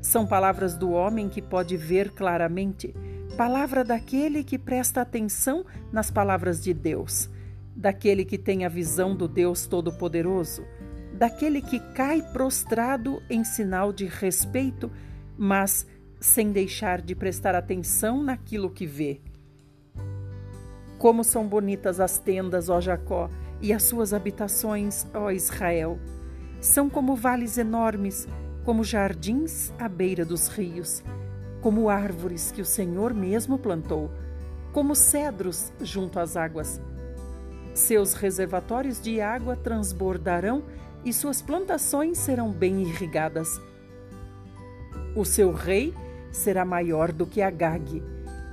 São 0.00 0.26
palavras 0.26 0.74
do 0.76 0.90
homem 0.90 1.28
que 1.28 1.40
pode 1.42 1.76
ver 1.76 2.10
claramente 2.10 2.94
palavra 3.40 3.82
daquele 3.82 4.44
que 4.44 4.58
presta 4.58 5.00
atenção 5.00 5.64
nas 5.90 6.10
palavras 6.10 6.62
de 6.62 6.74
Deus, 6.74 7.30
daquele 7.74 8.22
que 8.22 8.36
tem 8.36 8.66
a 8.66 8.68
visão 8.68 9.16
do 9.16 9.26
Deus 9.26 9.66
Todo-Poderoso, 9.66 10.62
daquele 11.14 11.62
que 11.62 11.80
cai 11.94 12.20
prostrado 12.20 13.22
em 13.30 13.42
sinal 13.42 13.94
de 13.94 14.04
respeito, 14.04 14.90
mas 15.38 15.86
sem 16.20 16.52
deixar 16.52 17.00
de 17.00 17.14
prestar 17.14 17.54
atenção 17.54 18.22
naquilo 18.22 18.70
que 18.70 18.86
vê. 18.86 19.20
Como 20.98 21.24
são 21.24 21.48
bonitas 21.48 21.98
as 21.98 22.18
tendas, 22.18 22.68
ó 22.68 22.80
Jacó, 22.80 23.30
e 23.62 23.72
as 23.72 23.82
suas 23.82 24.12
habitações, 24.12 25.06
ó 25.14 25.30
Israel. 25.30 25.98
São 26.60 26.90
como 26.90 27.16
vales 27.16 27.56
enormes, 27.56 28.28
como 28.64 28.84
jardins 28.84 29.72
à 29.78 29.88
beira 29.88 30.24
dos 30.24 30.48
rios 30.48 31.02
como 31.60 31.88
árvores 31.88 32.50
que 32.50 32.62
o 32.62 32.64
Senhor 32.64 33.12
mesmo 33.12 33.58
plantou, 33.58 34.10
como 34.72 34.94
cedros 34.94 35.72
junto 35.80 36.18
às 36.18 36.36
águas. 36.36 36.80
Seus 37.74 38.14
reservatórios 38.14 39.00
de 39.00 39.20
água 39.20 39.56
transbordarão 39.56 40.64
e 41.04 41.12
suas 41.12 41.40
plantações 41.40 42.18
serão 42.18 42.50
bem 42.50 42.82
irrigadas. 42.82 43.60
O 45.14 45.24
seu 45.24 45.52
rei 45.52 45.94
será 46.32 46.64
maior 46.64 47.12
do 47.12 47.26
que 47.26 47.42
Agag, 47.42 48.02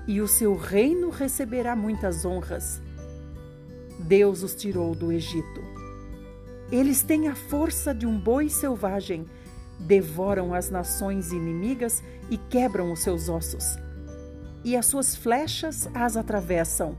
e 0.07 0.21
o 0.21 0.27
seu 0.27 0.55
reino 0.55 1.09
receberá 1.09 1.75
muitas 1.75 2.25
honras. 2.25 2.81
Deus 3.99 4.43
os 4.43 4.55
tirou 4.55 4.95
do 4.95 5.11
Egito. 5.11 5.61
Eles 6.71 7.01
têm 7.01 7.27
a 7.27 7.35
força 7.35 7.93
de 7.93 8.05
um 8.05 8.19
boi 8.19 8.49
selvagem 8.49 9.25
devoram 9.79 10.53
as 10.53 10.69
nações 10.69 11.31
inimigas 11.31 12.03
e 12.29 12.37
quebram 12.37 12.91
os 12.91 12.99
seus 12.99 13.29
ossos, 13.29 13.77
e 14.63 14.75
as 14.75 14.85
suas 14.85 15.15
flechas 15.15 15.87
as 15.93 16.17
atravessam. 16.17 16.97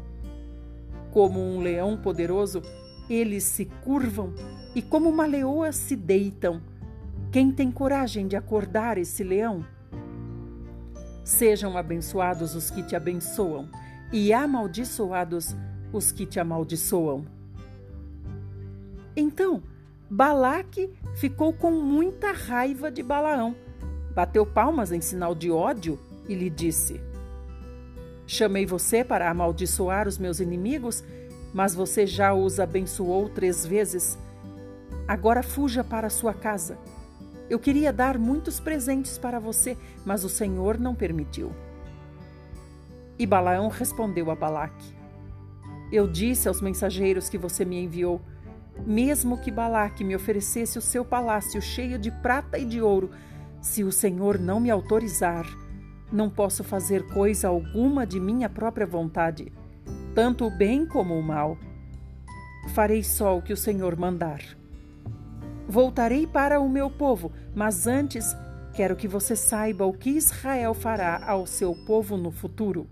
Como 1.12 1.40
um 1.40 1.60
leão 1.60 1.96
poderoso, 1.96 2.62
eles 3.08 3.44
se 3.44 3.64
curvam 3.82 4.32
e, 4.74 4.82
como 4.82 5.08
uma 5.08 5.26
leoa, 5.26 5.72
se 5.72 5.96
deitam. 5.96 6.62
Quem 7.32 7.50
tem 7.50 7.70
coragem 7.70 8.26
de 8.26 8.36
acordar 8.36 8.96
esse 8.98 9.24
leão? 9.24 9.64
Sejam 11.28 11.76
abençoados 11.76 12.54
os 12.54 12.70
que 12.70 12.82
te 12.82 12.96
abençoam, 12.96 13.68
e 14.10 14.32
amaldiçoados 14.32 15.54
os 15.92 16.10
que 16.10 16.24
te 16.24 16.40
amaldiçoam. 16.40 17.26
Então, 19.14 19.62
Balaque 20.08 20.90
ficou 21.16 21.52
com 21.52 21.70
muita 21.70 22.32
raiva 22.32 22.90
de 22.90 23.02
Balaão. 23.02 23.54
Bateu 24.14 24.46
palmas 24.46 24.90
em 24.90 25.02
sinal 25.02 25.34
de 25.34 25.50
ódio 25.50 25.98
e 26.26 26.34
lhe 26.34 26.48
disse: 26.48 26.98
Chamei 28.26 28.64
você 28.64 29.04
para 29.04 29.28
amaldiçoar 29.28 30.08
os 30.08 30.16
meus 30.16 30.40
inimigos, 30.40 31.04
mas 31.52 31.74
você 31.74 32.06
já 32.06 32.32
os 32.32 32.58
abençoou 32.58 33.28
três 33.28 33.66
vezes. 33.66 34.18
Agora 35.06 35.42
fuja 35.42 35.84
para 35.84 36.08
sua 36.08 36.32
casa. 36.32 36.78
Eu 37.50 37.58
queria 37.58 37.92
dar 37.92 38.18
muitos 38.18 38.60
presentes 38.60 39.16
para 39.16 39.38
você, 39.38 39.76
mas 40.04 40.24
o 40.24 40.28
Senhor 40.28 40.78
não 40.78 40.94
permitiu. 40.94 41.52
E 43.18 43.26
Balaão 43.26 43.68
respondeu 43.68 44.30
a 44.30 44.34
Balaque: 44.34 44.94
Eu 45.90 46.06
disse 46.06 46.46
aos 46.46 46.60
mensageiros 46.60 47.28
que 47.28 47.38
você 47.38 47.64
me 47.64 47.82
enviou: 47.82 48.20
mesmo 48.86 49.38
que 49.38 49.50
Balaque 49.50 50.04
me 50.04 50.14
oferecesse 50.14 50.78
o 50.78 50.82
seu 50.82 51.04
palácio 51.04 51.60
cheio 51.60 51.98
de 51.98 52.10
prata 52.10 52.58
e 52.58 52.64
de 52.64 52.80
ouro, 52.80 53.10
se 53.60 53.82
o 53.82 53.90
Senhor 53.90 54.38
não 54.38 54.60
me 54.60 54.70
autorizar, 54.70 55.46
não 56.12 56.30
posso 56.30 56.62
fazer 56.62 57.06
coisa 57.08 57.48
alguma 57.48 58.06
de 58.06 58.20
minha 58.20 58.48
própria 58.48 58.86
vontade, 58.86 59.52
tanto 60.14 60.46
o 60.46 60.50
bem 60.50 60.86
como 60.86 61.18
o 61.18 61.22
mal. 61.22 61.58
Farei 62.74 63.02
só 63.02 63.36
o 63.36 63.42
que 63.42 63.52
o 63.52 63.56
Senhor 63.56 63.96
mandar. 63.96 64.57
Voltarei 65.68 66.26
para 66.26 66.58
o 66.58 66.68
meu 66.68 66.90
povo, 66.90 67.30
mas 67.54 67.86
antes 67.86 68.34
quero 68.72 68.96
que 68.96 69.06
você 69.06 69.36
saiba 69.36 69.84
o 69.84 69.92
que 69.92 70.08
Israel 70.08 70.72
fará 70.72 71.22
ao 71.26 71.46
seu 71.46 71.74
povo 71.86 72.16
no 72.16 72.30
futuro. 72.30 72.88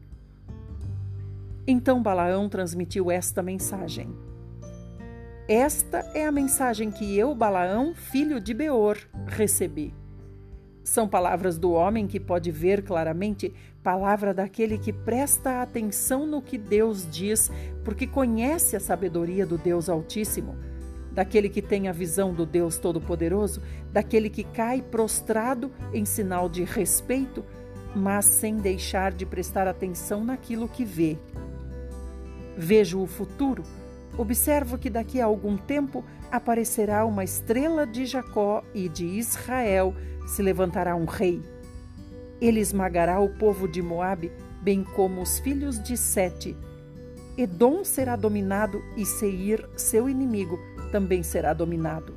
Então 1.66 2.02
Balaão 2.02 2.50
transmitiu 2.50 3.11
esta 3.11 3.42
mensagem. 3.42 4.14
Esta 5.49 5.99
é 6.12 6.26
a 6.26 6.33
mensagem 6.33 6.90
que 6.90 7.16
eu, 7.16 7.35
Balaão, 7.35 7.95
filho 7.95 8.38
de 8.38 8.52
Beor, 8.52 8.99
recebi. 9.26 9.95
São 10.85 11.09
palavras 11.09 11.56
do 11.56 11.73
homem 11.73 12.06
que 12.06 12.21
pode 12.21 12.50
ver 12.50 12.83
claramente, 12.83 13.54
palavra 13.83 14.35
daquele 14.35 14.76
que 14.76 14.92
presta 14.92 15.62
atenção 15.62 16.26
no 16.26 16.42
que 16.42 16.59
Deus 16.59 17.09
diz, 17.11 17.50
porque 17.85 18.06
conhece 18.06 18.76
a 18.76 18.80
sabedoria 18.80 19.47
do 19.47 19.56
Deus 19.56 19.88
Altíssimo, 19.88 20.54
daquele 21.16 21.49
que 21.49 21.61
tem 21.61 21.88
a 21.88 21.92
visão 21.92 22.32
do 22.32 22.46
Deus 22.46 22.78
Todo-Poderoso, 22.78 23.61
daquele 23.92 24.30
que 24.30 24.44
cai 24.44 24.80
prostrado 24.80 25.73
em 25.92 26.04
sinal 26.04 26.49
de 26.49 26.62
respeito, 26.62 27.44
mas 27.92 28.25
sem 28.25 28.58
deixar 28.58 29.12
de 29.12 29.26
prestar 29.26 29.66
atenção 29.66 30.23
naquilo 30.23 30.68
que 30.68 30.85
vê. 30.85 31.18
Vejo 32.56 33.02
o 33.02 33.06
futuro 33.06 33.64
Observo 34.18 34.78
que 34.78 34.88
daqui 34.88 35.20
a 35.20 35.26
algum 35.26 35.56
tempo 35.56 36.02
aparecerá 36.30 37.04
uma 37.04 37.23
estrela 37.23 37.87
de 37.87 38.06
Jacó 38.06 38.62
e 38.75 38.88
de 38.88 39.04
Israel 39.04 39.94
se 40.26 40.42
levantará 40.42 40.96
um 40.96 41.04
rei. 41.04 41.42
Ele 42.40 42.61
esmagará 42.61 43.20
o 43.20 43.28
povo 43.28 43.68
de 43.68 43.82
Moabe, 43.82 44.32
bem 44.62 44.82
como 44.82 45.20
os 45.20 45.38
filhos 45.38 45.82
de 45.82 45.96
Sete. 45.96 46.56
Edom 47.37 47.85
será 47.85 48.16
dominado 48.16 48.82
e 48.96 49.04
Seir, 49.04 49.68
seu 49.76 50.08
inimigo, 50.08 50.58
também 50.90 51.23
será 51.23 51.52
dominado. 51.52 52.14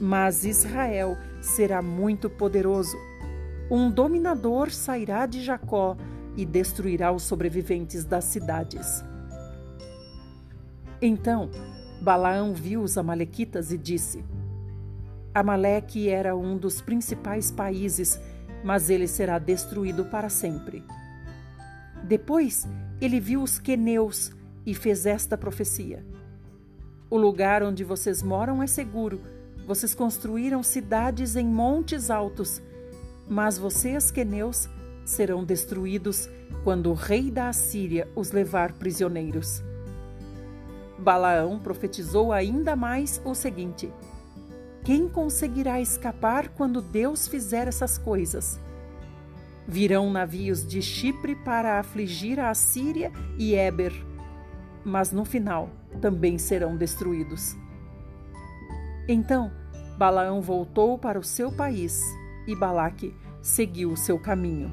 Mas 0.00 0.44
Israel 0.44 1.16
será 1.40 1.80
muito 1.80 2.28
poderoso. 2.28 2.96
Um 3.70 3.90
dominador 3.90 4.70
sairá 4.70 5.26
de 5.26 5.42
Jacó 5.42 5.96
e 6.36 6.44
destruirá 6.44 7.10
os 7.12 7.22
sobreviventes 7.22 8.04
das 8.04 8.24
cidades. 8.24 9.04
Então 11.00 11.50
Balaão 12.00 12.52
viu 12.54 12.82
os 12.82 12.98
Amalequitas 12.98 13.72
e 13.72 13.78
disse: 13.78 14.24
Amaleque 15.34 16.08
era 16.08 16.36
um 16.36 16.56
dos 16.56 16.80
principais 16.80 17.50
países, 17.50 18.20
mas 18.64 18.90
ele 18.90 19.06
será 19.06 19.38
destruído 19.38 20.04
para 20.06 20.28
sempre. 20.28 20.84
Depois 22.04 22.66
ele 23.00 23.18
viu 23.18 23.42
os 23.42 23.58
queneus 23.58 24.32
e 24.64 24.74
fez 24.74 25.06
esta 25.06 25.36
profecia: 25.36 26.04
O 27.08 27.16
lugar 27.16 27.62
onde 27.62 27.84
vocês 27.84 28.22
moram 28.22 28.62
é 28.62 28.66
seguro. 28.66 29.20
Vocês 29.66 29.94
construíram 29.94 30.62
cidades 30.62 31.36
em 31.36 31.46
montes 31.46 32.10
altos. 32.10 32.60
Mas 33.28 33.58
vocês, 33.58 34.10
queneus, 34.10 34.68
serão 35.04 35.44
destruídos 35.44 36.28
quando 36.64 36.90
o 36.90 36.94
rei 36.94 37.30
da 37.30 37.48
Assíria 37.48 38.08
os 38.16 38.32
levar 38.32 38.72
prisioneiros. 38.72 39.62
Balaão 40.98 41.58
profetizou 41.58 42.32
ainda 42.32 42.74
mais 42.74 43.20
o 43.24 43.34
seguinte: 43.34 43.92
Quem 44.84 45.08
conseguirá 45.08 45.80
escapar 45.80 46.48
quando 46.48 46.82
Deus 46.82 47.28
fizer 47.28 47.68
essas 47.68 47.98
coisas? 47.98 48.58
Virão 49.68 50.10
navios 50.10 50.66
de 50.66 50.80
Chipre 50.80 51.34
para 51.36 51.78
afligir 51.78 52.38
a 52.38 52.50
Assíria 52.50 53.12
e 53.36 53.54
Éber, 53.54 53.92
mas 54.86 55.10
no 55.10 55.24
final 55.24 55.68
também 56.00 56.38
serão 56.38 56.76
destruídos. 56.76 57.56
Então 59.08 59.50
Balaão 59.98 60.40
voltou 60.40 60.96
para 60.96 61.18
o 61.18 61.24
seu 61.24 61.50
país 61.50 62.00
e 62.46 62.54
Balaque 62.54 63.12
seguiu 63.42 63.90
o 63.90 63.96
seu 63.96 64.16
caminho. 64.16 64.72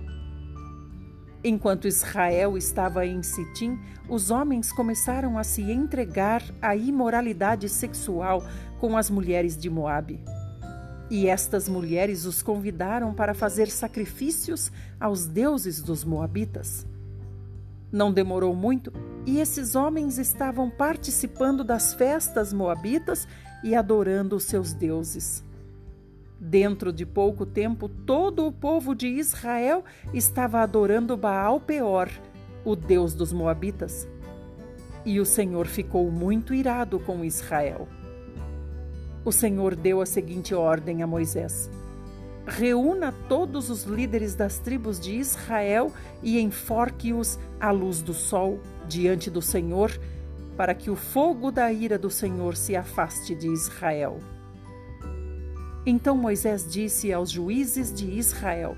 Enquanto 1.43 1.87
Israel 1.87 2.55
estava 2.55 3.07
em 3.07 3.23
Sitim, 3.23 3.79
os 4.07 4.29
homens 4.29 4.71
começaram 4.71 5.35
a 5.37 5.43
se 5.43 5.63
entregar 5.63 6.43
à 6.61 6.75
imoralidade 6.75 7.67
sexual 7.67 8.43
com 8.79 8.95
as 8.95 9.09
mulheres 9.09 9.57
de 9.57 9.69
Moabe. 9.69 10.23
E 11.09 11.27
estas 11.27 11.67
mulheres 11.67 12.25
os 12.25 12.43
convidaram 12.43 13.15
para 13.15 13.33
fazer 13.33 13.67
sacrifícios 13.67 14.71
aos 14.99 15.25
deuses 15.25 15.81
dos 15.81 16.03
Moabitas. 16.03 16.85
Não 17.91 18.11
demorou 18.11 18.55
muito 18.55 18.93
e 19.25 19.39
esses 19.39 19.75
homens 19.75 20.17
estavam 20.17 20.69
participando 20.69 21.63
das 21.63 21.93
festas 21.93 22.51
moabitas 22.51 23.27
e 23.63 23.75
adorando 23.75 24.35
os 24.35 24.43
seus 24.43 24.73
deuses. 24.73 25.43
Dentro 26.39 26.91
de 26.91 27.05
pouco 27.05 27.45
tempo, 27.45 27.87
todo 27.87 28.45
o 28.45 28.51
povo 28.51 28.93
de 28.93 29.07
Israel 29.07 29.85
estava 30.13 30.59
adorando 30.59 31.15
Baal 31.15 31.59
Peor, 31.59 32.09
o 32.65 32.75
deus 32.75 33.13
dos 33.13 33.31
Moabitas. 33.31 34.05
E 35.05 35.21
o 35.21 35.25
Senhor 35.25 35.67
ficou 35.67 36.11
muito 36.11 36.53
irado 36.53 36.99
com 36.99 37.23
Israel. 37.23 37.87
O 39.23 39.31
Senhor 39.31 39.73
deu 39.73 40.01
a 40.01 40.05
seguinte 40.05 40.53
ordem 40.53 41.01
a 41.01 41.07
Moisés: 41.07 41.69
Reúna 42.45 43.13
todos 43.29 43.69
os 43.69 43.83
líderes 43.83 44.35
das 44.35 44.59
tribos 44.59 44.99
de 44.99 45.15
Israel 45.15 45.93
e 46.21 46.41
enforque-os 46.41 47.39
à 47.57 47.71
luz 47.71 48.01
do 48.01 48.13
sol 48.13 48.59
diante 48.87 49.29
do 49.29 49.41
Senhor, 49.41 49.91
para 50.55 50.73
que 50.73 50.89
o 50.89 50.95
fogo 50.95 51.51
da 51.51 51.71
ira 51.71 51.97
do 51.97 52.09
Senhor 52.09 52.55
se 52.55 52.75
afaste 52.75 53.33
de 53.33 53.47
Israel. 53.47 54.19
Então 55.85 56.15
Moisés 56.15 56.65
disse 56.69 57.11
aos 57.11 57.29
juízes 57.29 57.93
de 57.93 58.09
Israel: 58.09 58.77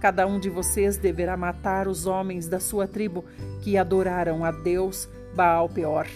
Cada 0.00 0.26
um 0.26 0.38
de 0.38 0.50
vocês 0.50 0.96
deverá 0.96 1.36
matar 1.36 1.88
os 1.88 2.06
homens 2.06 2.46
da 2.46 2.60
sua 2.60 2.86
tribo 2.86 3.24
que 3.62 3.78
adoraram 3.78 4.44
a 4.44 4.50
Deus 4.50 5.08
Baal 5.34 5.68
Peor. 5.68 6.06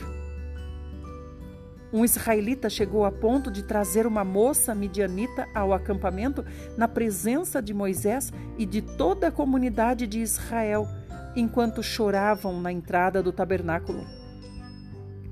Um 1.92 2.04
israelita 2.04 2.70
chegou 2.70 3.04
a 3.04 3.12
ponto 3.12 3.50
de 3.50 3.62
trazer 3.62 4.06
uma 4.06 4.24
moça 4.24 4.74
midianita 4.74 5.46
ao 5.54 5.74
acampamento 5.74 6.42
na 6.76 6.88
presença 6.88 7.60
de 7.60 7.74
Moisés 7.74 8.32
e 8.56 8.64
de 8.64 8.80
toda 8.80 9.28
a 9.28 9.32
comunidade 9.32 10.06
de 10.06 10.20
Israel, 10.20 10.88
enquanto 11.34 11.82
choravam 11.82 12.60
na 12.60 12.72
entrada 12.72 13.22
do 13.22 13.32
tabernáculo. 13.32 14.04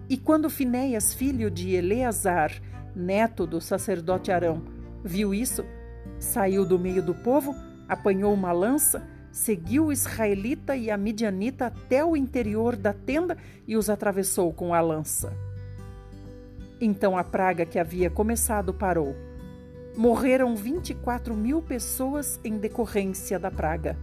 E 0.08 0.16
quando 0.16 0.50
Finéias, 0.50 1.14
filho 1.14 1.50
de 1.50 1.74
Eleazar, 1.74 2.52
neto 2.94 3.46
do 3.46 3.60
sacerdote 3.60 4.32
Arão, 4.32 4.62
viu 5.04 5.32
isso, 5.32 5.64
saiu 6.18 6.64
do 6.64 6.78
meio 6.78 7.02
do 7.02 7.14
povo, 7.14 7.54
apanhou 7.88 8.34
uma 8.34 8.52
lança, 8.52 9.06
seguiu 9.30 9.86
o 9.86 9.92
israelita 9.92 10.74
e 10.74 10.90
a 10.90 10.96
midianita 10.96 11.66
até 11.66 12.04
o 12.04 12.16
interior 12.16 12.76
da 12.76 12.92
tenda 12.92 13.36
e 13.66 13.76
os 13.76 13.88
atravessou 13.88 14.52
com 14.52 14.74
a 14.74 14.80
lança. 14.80 15.32
Então 16.80 17.16
a 17.16 17.22
praga 17.22 17.66
que 17.66 17.78
havia 17.78 18.10
começado 18.10 18.72
parou. 18.72 19.14
Morreram 19.96 20.56
24 20.56 21.36
mil 21.36 21.60
pessoas 21.60 22.40
em 22.42 22.56
decorrência 22.56 23.38
da 23.38 23.50
praga. 23.50 23.96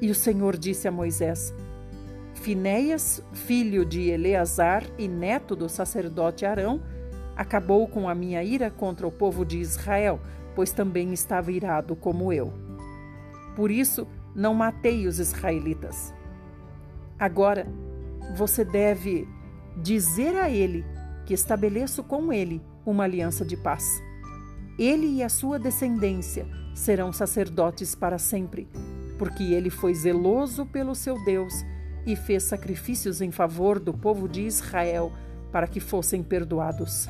E 0.00 0.10
o 0.10 0.14
Senhor 0.14 0.56
disse 0.56 0.88
a 0.88 0.90
Moisés: 0.90 1.54
Finéias, 2.34 3.22
filho 3.32 3.84
de 3.84 4.08
Eleazar 4.08 4.84
e 4.98 5.06
neto 5.06 5.54
do 5.54 5.68
sacerdote 5.68 6.46
Arão, 6.46 6.80
acabou 7.36 7.86
com 7.86 8.08
a 8.08 8.14
minha 8.14 8.42
ira 8.42 8.70
contra 8.70 9.06
o 9.06 9.12
povo 9.12 9.44
de 9.44 9.58
Israel, 9.58 10.20
pois 10.54 10.72
também 10.72 11.12
estava 11.12 11.52
irado 11.52 11.94
como 11.94 12.32
eu. 12.32 12.52
Por 13.54 13.70
isso, 13.70 14.06
não 14.34 14.54
matei 14.54 15.06
os 15.06 15.18
israelitas. 15.18 16.14
Agora, 17.18 17.66
você 18.36 18.64
deve 18.64 19.28
dizer 19.76 20.36
a 20.36 20.48
ele 20.48 20.84
que 21.26 21.34
estabeleço 21.34 22.02
com 22.02 22.32
ele 22.32 22.62
uma 22.86 23.04
aliança 23.04 23.44
de 23.44 23.56
paz. 23.56 23.84
Ele 24.78 25.06
e 25.06 25.22
a 25.22 25.28
sua 25.28 25.58
descendência 25.58 26.46
serão 26.74 27.12
sacerdotes 27.12 27.94
para 27.94 28.18
sempre, 28.18 28.68
porque 29.20 29.52
ele 29.52 29.68
foi 29.68 29.94
zeloso 29.94 30.64
pelo 30.64 30.94
seu 30.94 31.22
Deus 31.26 31.52
e 32.06 32.16
fez 32.16 32.42
sacrifícios 32.44 33.20
em 33.20 33.30
favor 33.30 33.78
do 33.78 33.92
povo 33.92 34.26
de 34.26 34.46
Israel 34.46 35.12
para 35.52 35.66
que 35.66 35.78
fossem 35.78 36.22
perdoados. 36.22 37.06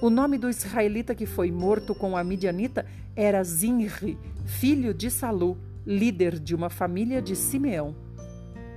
O 0.00 0.08
nome 0.08 0.38
do 0.38 0.48
israelita 0.48 1.14
que 1.14 1.26
foi 1.26 1.52
morto 1.52 1.94
com 1.94 2.16
a 2.16 2.24
midianita 2.24 2.86
era 3.14 3.44
Zinri, 3.44 4.18
filho 4.46 4.94
de 4.94 5.10
Salu, 5.10 5.58
líder 5.84 6.38
de 6.38 6.54
uma 6.54 6.70
família 6.70 7.20
de 7.20 7.36
Simeão. 7.36 7.94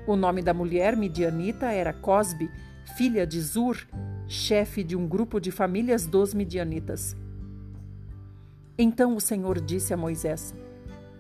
O 0.05 0.17
nome 0.17 0.41
da 0.41 0.53
mulher 0.53 0.97
midianita 0.97 1.67
era 1.71 1.93
Cosbe, 1.93 2.51
filha 2.97 3.25
de 3.25 3.39
Zur, 3.39 3.77
chefe 4.27 4.83
de 4.83 4.93
um 4.93 5.07
grupo 5.07 5.39
de 5.39 5.51
famílias 5.51 6.05
dos 6.05 6.33
midianitas. 6.33 7.15
Então 8.77 9.15
o 9.15 9.21
Senhor 9.21 9.61
disse 9.61 9.93
a 9.93 9.97
Moisés: 9.97 10.53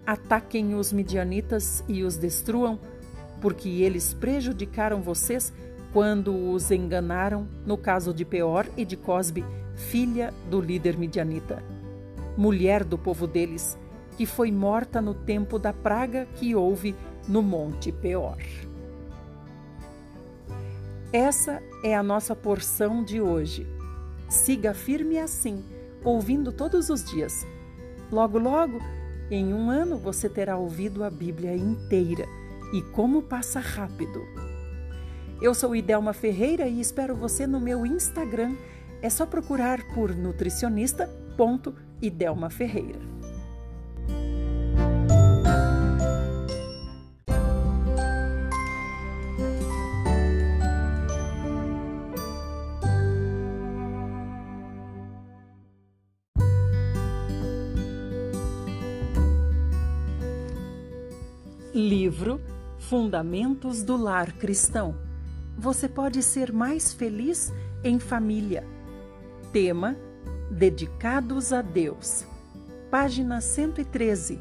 Ataquem 0.09 0.73
os 0.73 0.91
midianitas 0.91 1.83
e 1.87 2.01
os 2.01 2.17
destruam, 2.17 2.79
porque 3.39 3.69
eles 3.69 4.11
prejudicaram 4.11 5.03
vocês 5.03 5.53
quando 5.93 6.49
os 6.51 6.71
enganaram 6.71 7.47
no 7.63 7.77
caso 7.77 8.11
de 8.11 8.25
Peor 8.25 8.65
e 8.75 8.83
de 8.83 8.97
Cosbe, 8.97 9.45
filha 9.75 10.33
do 10.49 10.59
líder 10.59 10.97
midianita, 10.97 11.63
mulher 12.35 12.83
do 12.83 12.97
povo 12.97 13.27
deles, 13.27 13.77
que 14.17 14.25
foi 14.25 14.51
morta 14.51 14.99
no 14.99 15.13
tempo 15.13 15.59
da 15.59 15.71
praga 15.71 16.27
que 16.37 16.55
houve 16.55 16.95
no 17.27 17.43
Monte 17.43 17.91
Peor. 17.91 18.39
Essa 21.13 21.61
é 21.83 21.95
a 21.95 22.01
nossa 22.01 22.35
porção 22.35 23.03
de 23.03 23.21
hoje. 23.21 23.67
Siga 24.27 24.73
firme 24.73 25.19
assim, 25.19 25.63
ouvindo 26.03 26.51
todos 26.51 26.89
os 26.89 27.03
dias. 27.03 27.45
Logo, 28.11 28.39
logo, 28.39 28.79
em 29.31 29.53
um 29.53 29.69
ano 29.69 29.97
você 29.97 30.27
terá 30.27 30.57
ouvido 30.57 31.03
a 31.03 31.09
Bíblia 31.09 31.55
inteira 31.55 32.25
e 32.73 32.81
como 32.81 33.21
passa 33.21 33.59
rápido. 33.59 34.19
Eu 35.41 35.53
sou 35.53 35.73
Idelma 35.75 36.13
Ferreira 36.13 36.67
e 36.67 36.81
espero 36.81 37.15
você 37.15 37.45
no 37.47 37.59
meu 37.59 37.85
Instagram 37.85 38.55
é 39.01 39.09
só 39.09 39.25
procurar 39.25 39.81
por 39.93 40.15
nutricionista.idelma 40.15 42.49
Ferreira. 42.49 43.18
Fundamentos 62.89 63.83
do 63.83 63.95
Lar 63.95 64.33
Cristão. 64.33 64.95
Você 65.55 65.87
pode 65.87 66.23
ser 66.23 66.51
mais 66.51 66.91
feliz 66.91 67.53
em 67.83 67.99
família. 67.99 68.65
Tema: 69.53 69.95
Dedicados 70.49 71.53
a 71.53 71.61
Deus. 71.61 72.25
Página 72.89 73.41
113. 73.41 74.39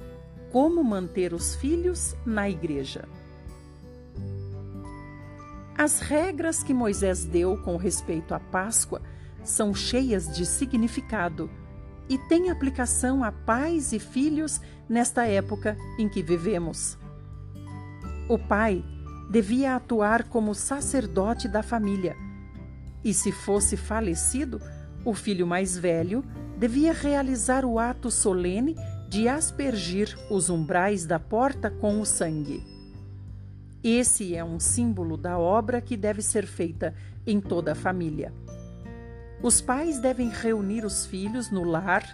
Como 0.51 0.83
manter 0.83 1.35
os 1.35 1.57
filhos 1.57 2.17
na 2.25 2.49
igreja. 2.49 3.07
As 5.77 6.01
regras 6.01 6.63
que 6.63 6.73
Moisés 6.73 7.27
deu 7.27 7.59
com 7.59 7.77
respeito 7.77 8.33
à 8.33 8.41
Páscoa 8.41 9.03
são 9.45 9.75
cheias 9.75 10.27
de 10.35 10.47
significado 10.47 11.51
e 12.09 12.17
têm 12.17 12.49
aplicação 12.49 13.23
a 13.23 13.31
pais 13.31 13.93
e 13.93 13.99
filhos 13.99 14.59
nesta 14.89 15.27
época 15.27 15.77
em 15.99 16.09
que 16.09 16.23
vivemos. 16.23 16.97
O 18.29 18.39
pai 18.39 18.85
devia 19.31 19.75
atuar 19.75 20.25
como 20.25 20.55
sacerdote 20.55 21.49
da 21.49 21.63
família 21.63 22.15
E 23.03 23.15
se 23.15 23.33
fosse 23.33 23.77
falecido, 23.77 24.61
o 25.05 25.15
filho 25.15 25.47
mais 25.47 25.79
velho 25.79 26.23
devia 26.59 26.93
realizar 26.93 27.65
o 27.65 27.79
ato 27.79 28.11
solene 28.11 28.77
de 29.09 29.29
aspergir 29.29 30.15
os 30.31 30.51
umbrais 30.51 31.07
da 31.07 31.19
porta 31.19 31.71
com 31.71 32.01
o 32.01 32.05
sangue. 32.05 32.63
Esse 33.83 34.35
é 34.35 34.45
um 34.45 34.61
símbolo 34.61 35.17
da 35.17 35.39
obra 35.39 35.81
que 35.81 35.97
deve 35.97 36.21
ser 36.21 36.47
feita 36.47 36.95
em 37.27 37.41
toda 37.41 37.73
a 37.73 37.77
família. 37.77 38.33
Os 39.43 39.61
pais 39.61 40.01
devem 40.01 40.29
reunir 40.29 40.85
os 40.85 41.07
filhos 41.07 41.51
no 41.51 41.63
lar 41.63 42.05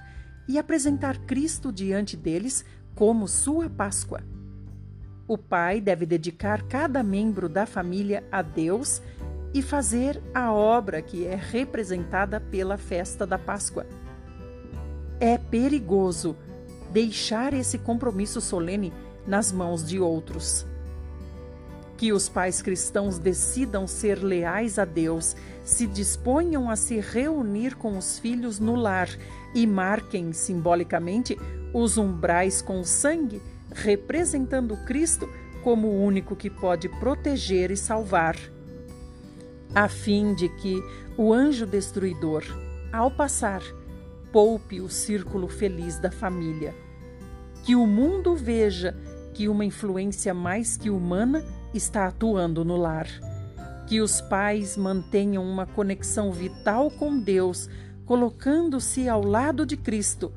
e 0.47 0.59
apresentar 0.59 1.19
Cristo 1.21 1.73
diante 1.73 2.17
deles 2.17 2.65
como 2.95 3.27
sua 3.27 3.69
Páscoa. 3.69 4.34
O 5.27 5.39
pai 5.39 5.81
deve 5.81 6.05
dedicar 6.05 6.63
cada 6.65 7.03
membro 7.03 7.49
da 7.49 7.65
família 7.65 8.23
a 8.31 8.43
Deus 8.43 9.01
e 9.55 9.63
fazer 9.63 10.23
a 10.35 10.53
obra 10.53 11.01
que 11.01 11.27
é 11.27 11.35
representada 11.35 12.39
pela 12.39 12.77
festa 12.77 13.27
da 13.27 13.39
Páscoa. 13.39 13.87
É 15.19 15.39
perigoso 15.39 16.37
deixar 16.93 17.55
esse 17.55 17.79
compromisso 17.79 18.41
solene 18.41 18.93
nas 19.27 19.51
mãos 19.51 19.87
de 19.87 19.99
outros. 19.99 20.67
Que 21.97 22.13
os 22.13 22.29
pais 22.29 22.61
cristãos 22.61 23.19
decidam 23.19 23.87
ser 23.87 24.23
leais 24.23 24.79
a 24.79 24.85
Deus, 24.85 25.35
se 25.65 25.87
disponham 25.87 26.69
a 26.69 26.77
se 26.77 27.01
reunir 27.01 27.77
com 27.77 27.97
os 27.97 28.19
filhos 28.19 28.59
no 28.59 28.75
lar 28.75 29.09
e 29.55 29.67
marquem 29.67 30.33
simbolicamente 30.35 31.39
os 31.73 31.97
umbrais 31.97 32.61
com 32.61 32.85
sangue, 32.85 33.41
representando 33.75 34.77
Cristo 34.87 35.29
como 35.63 35.89
o 35.89 36.03
único 36.03 36.35
que 36.35 36.49
pode 36.49 36.89
proteger 36.89 37.71
e 37.71 37.77
salvar 37.77 38.37
a 39.75 39.89
fim 39.89 40.35
de 40.35 40.49
que 40.49 40.81
o 41.17 41.33
anjo 41.33 41.67
destruidor, 41.67 42.45
ao 42.93 43.11
passar, 43.11 43.61
poupe 44.31 44.81
o 44.81 44.89
círculo 44.89 45.49
feliz 45.49 45.99
da 45.99 46.13
família. 46.13 46.73
Que 47.65 47.75
o 47.75 47.85
mundo 47.85 48.37
veja 48.37 48.97
que 49.33 49.49
uma 49.49 49.65
influência 49.65 50.33
mais 50.33 50.77
que 50.77 50.91
humana 50.91 51.45
está 51.75 52.07
atuando 52.07 52.65
no 52.65 52.77
lar. 52.77 53.09
Que 53.89 54.01
os 54.01 54.21
pais 54.21 54.77
mantenham 54.77 55.45
uma 55.45 55.67
conexão 55.67 56.31
vital 56.31 56.89
com 56.89 57.19
Deus, 57.19 57.69
colocando-se 58.07 59.09
ao 59.09 59.25
lado 59.25 59.67
de 59.67 59.77
Cristo 59.77 60.33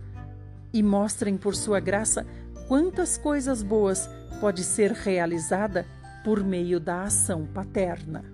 e 0.74 0.82
mostrem 0.82 1.38
por 1.38 1.56
sua 1.56 1.80
graça 1.80 2.26
quantas 2.68 3.18
coisas 3.18 3.64
boas 3.64 4.10
pode 4.42 4.64
ser 4.64 4.92
realizada 4.92 5.86
por 6.24 6.44
meio 6.44 6.80
da 6.80 7.04
ação 7.04 7.46
paterna. 7.46 8.26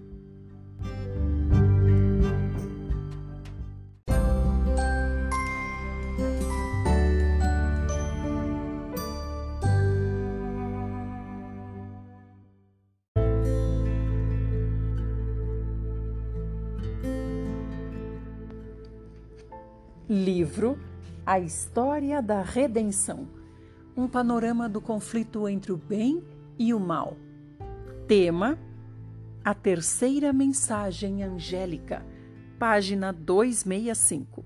Livro 20.10 20.78
A 21.26 21.40
História 21.40 22.22
da 22.22 22.42
Redenção 22.42 23.43
um 23.96 24.08
panorama 24.08 24.68
do 24.68 24.82
conflito 24.82 25.48
entre 25.48 25.72
o 25.72 25.78
bem 25.78 26.24
e 26.58 26.74
o 26.74 26.80
mal. 26.80 27.16
Tema: 28.08 28.58
A 29.44 29.54
Terceira 29.54 30.34
Mensagem 30.34 31.24
Angélica, 31.24 32.06
página 32.58 33.14
265. 33.14 34.44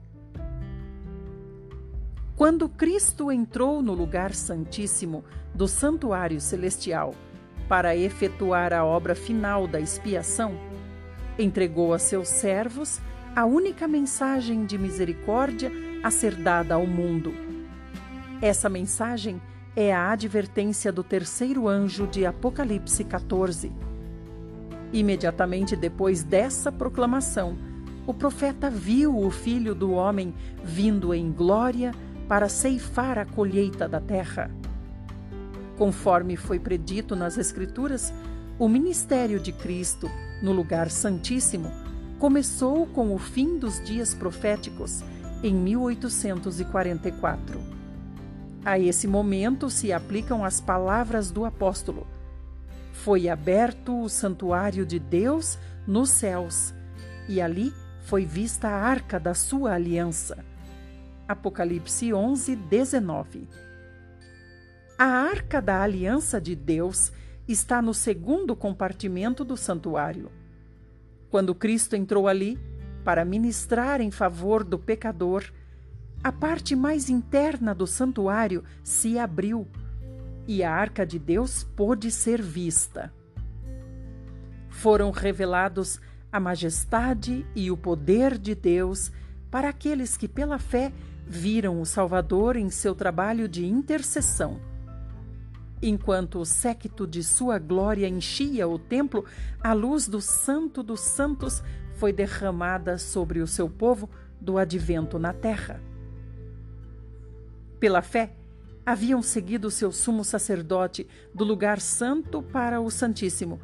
Quando 2.35 2.69
Cristo 2.69 3.31
entrou 3.31 3.81
no 3.81 3.93
lugar 3.93 4.33
santíssimo 4.33 5.23
do 5.55 5.67
santuário 5.67 6.39
celestial 6.39 7.15
para 7.67 7.95
efetuar 7.95 8.73
a 8.73 8.85
obra 8.85 9.15
final 9.15 9.67
da 9.67 9.79
expiação, 9.79 10.53
entregou 11.39 11.93
a 11.93 11.99
seus 11.99 12.27
servos 12.27 13.01
a 13.35 13.45
única 13.45 13.87
mensagem 13.87 14.65
de 14.65 14.77
misericórdia 14.77 15.71
a 16.03 16.11
ser 16.11 16.35
dada 16.35 16.75
ao 16.75 16.85
mundo. 16.85 17.46
Essa 18.41 18.67
mensagem 18.69 19.41
é 19.75 19.93
a 19.93 20.11
advertência 20.11 20.91
do 20.91 21.03
terceiro 21.03 21.67
anjo 21.67 22.05
de 22.05 22.23
Apocalipse 22.23 23.03
14. 23.03 23.71
Imediatamente 24.93 25.75
depois 25.75 26.23
dessa 26.23 26.71
proclamação, 26.71 27.57
o 28.05 28.13
profeta 28.13 28.69
viu 28.69 29.17
o 29.17 29.31
filho 29.31 29.73
do 29.73 29.91
homem 29.91 30.35
vindo 30.63 31.15
em 31.15 31.31
glória 31.31 31.91
para 32.27 32.47
ceifar 32.47 33.17
a 33.17 33.25
colheita 33.25 33.89
da 33.89 33.99
terra. 33.99 34.51
Conforme 35.75 36.37
foi 36.37 36.59
predito 36.59 37.15
nas 37.15 37.39
Escrituras, 37.39 38.13
o 38.59 38.69
ministério 38.69 39.39
de 39.39 39.51
Cristo, 39.51 40.07
no 40.43 40.51
lugar 40.51 40.91
santíssimo, 40.91 41.71
começou 42.19 42.85
com 42.85 43.15
o 43.15 43.17
fim 43.17 43.57
dos 43.57 43.83
dias 43.83 44.13
proféticos, 44.13 45.03
em 45.43 45.55
1844. 45.55 47.76
A 48.67 48.77
esse 48.77 49.07
momento 49.07 49.69
se 49.69 49.93
aplicam 49.93 50.43
as 50.43 50.59
palavras 50.59 51.31
do 51.31 51.45
apóstolo: 51.45 52.05
Foi 52.91 53.29
aberto 53.29 53.97
o 54.03 54.09
santuário 54.09 54.85
de 54.85 54.99
Deus 54.99 55.57
nos 55.87 56.09
céus, 56.09 56.73
e 57.29 57.39
ali 57.39 57.73
foi 58.01 58.25
vista 58.25 58.67
a 58.67 58.73
arca 58.73 59.17
da 59.17 59.33
sua 59.33 59.71
aliança. 59.71 60.43
Apocalipse 61.25 62.13
11, 62.13 62.57
19. 62.57 63.47
A 64.99 65.05
arca 65.05 65.61
da 65.61 65.81
aliança 65.81 66.41
de 66.41 66.53
Deus 66.53 67.13
está 67.47 67.81
no 67.81 67.93
segundo 67.93 68.53
compartimento 68.53 69.45
do 69.45 69.55
santuário. 69.55 70.29
Quando 71.29 71.55
Cristo 71.55 71.95
entrou 71.95 72.27
ali 72.27 72.59
para 73.05 73.23
ministrar 73.23 74.01
em 74.01 74.11
favor 74.11 74.61
do 74.65 74.77
pecador, 74.77 75.45
a 76.27 76.31
parte 76.33 76.75
mais 76.75 77.09
interna 77.09 77.73
do 77.73 77.87
santuário 77.87 78.61
se 78.83 79.17
abriu 79.17 79.65
e 80.45 80.61
a 80.61 80.69
arca 80.69 81.05
de 81.05 81.17
Deus 81.17 81.63
pôde 81.63 82.11
ser 82.11 82.41
vista. 82.41 83.13
Foram 84.67 85.09
revelados 85.09 86.01
a 86.29 86.37
majestade 86.37 87.47
e 87.55 87.71
o 87.71 87.77
poder 87.77 88.37
de 88.37 88.53
Deus 88.53 89.09
para 89.49 89.69
aqueles 89.69 90.17
que, 90.17 90.27
pela 90.27 90.59
fé, 90.59 90.91
viram 91.25 91.79
o 91.79 91.85
Salvador 91.85 92.57
em 92.57 92.69
seu 92.69 92.93
trabalho 92.93 93.47
de 93.47 93.65
intercessão. 93.65 94.59
Enquanto 95.81 96.39
o 96.39 96.45
séquito 96.45 97.07
de 97.07 97.23
sua 97.23 97.57
glória 97.57 98.05
enchia 98.05 98.67
o 98.67 98.77
templo, 98.77 99.23
a 99.61 99.71
luz 99.71 100.09
do 100.09 100.19
Santo 100.19 100.83
dos 100.83 100.99
Santos 100.99 101.63
foi 101.93 102.11
derramada 102.11 102.97
sobre 102.97 103.39
o 103.39 103.47
seu 103.47 103.69
povo 103.69 104.09
do 104.41 104.57
advento 104.57 105.17
na 105.17 105.31
terra. 105.31 105.79
Pela 107.79 108.01
fé, 108.01 108.33
haviam 108.85 109.21
seguido 109.21 109.69
seu 109.69 109.91
sumo 109.91 110.23
sacerdote 110.23 111.07
do 111.33 111.43
lugar 111.43 111.79
santo 111.79 112.41
para 112.41 112.79
o 112.79 112.89
Santíssimo 112.89 113.59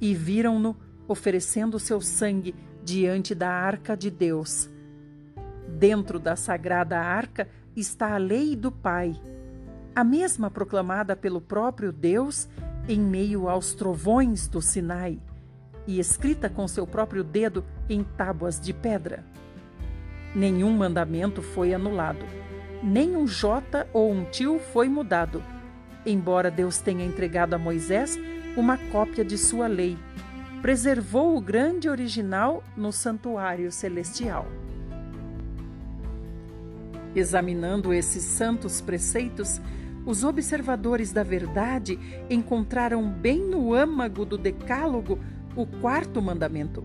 e 0.00 0.14
viram-no 0.14 0.76
oferecendo 1.06 1.78
seu 1.78 2.00
sangue 2.00 2.54
diante 2.82 3.34
da 3.34 3.50
arca 3.50 3.96
de 3.96 4.10
Deus. 4.10 4.70
Dentro 5.68 6.18
da 6.18 6.36
sagrada 6.36 6.98
arca 6.98 7.48
está 7.76 8.14
a 8.14 8.18
lei 8.18 8.56
do 8.56 8.70
Pai 8.70 9.20
a 9.98 10.04
mesma 10.04 10.48
proclamada 10.48 11.16
pelo 11.16 11.40
próprio 11.40 11.90
Deus 11.90 12.48
em 12.88 13.00
meio 13.00 13.48
aos 13.48 13.74
trovões 13.74 14.46
do 14.46 14.62
Sinai 14.62 15.18
e 15.88 15.98
escrita 15.98 16.48
com 16.48 16.68
seu 16.68 16.86
próprio 16.86 17.24
dedo 17.24 17.64
em 17.88 18.04
tábuas 18.04 18.60
de 18.60 18.72
pedra. 18.72 19.24
Nenhum 20.36 20.70
mandamento 20.70 21.42
foi 21.42 21.74
anulado, 21.74 22.24
nem 22.82 23.16
um 23.16 23.26
J 23.26 23.86
ou 23.92 24.10
um 24.12 24.24
tio 24.24 24.58
foi 24.58 24.88
mudado, 24.88 25.42
embora 26.06 26.50
Deus 26.50 26.78
tenha 26.78 27.04
entregado 27.04 27.54
a 27.54 27.58
Moisés 27.58 28.18
uma 28.56 28.76
cópia 28.76 29.24
de 29.24 29.36
sua 29.36 29.66
lei. 29.66 29.96
Preservou 30.62 31.36
o 31.36 31.40
grande 31.40 31.88
original 31.88 32.62
no 32.76 32.92
santuário 32.92 33.70
celestial. 33.70 34.46
Examinando 37.14 37.92
esses 37.92 38.22
santos 38.22 38.80
preceitos, 38.80 39.60
os 40.04 40.24
observadores 40.24 41.12
da 41.12 41.22
verdade 41.22 41.98
encontraram 42.30 43.08
bem 43.08 43.40
no 43.40 43.74
âmago 43.74 44.24
do 44.24 44.38
Decálogo 44.38 45.18
o 45.54 45.66
quarto 45.66 46.20
mandamento, 46.20 46.82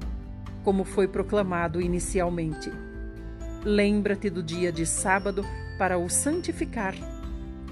como 0.63 0.83
foi 0.83 1.07
proclamado 1.07 1.81
inicialmente. 1.81 2.71
Lembra-te 3.63 4.29
do 4.29 4.43
dia 4.43 4.71
de 4.71 4.85
sábado 4.85 5.45
para 5.83 5.97
o 5.97 6.07
santificar. 6.07 6.95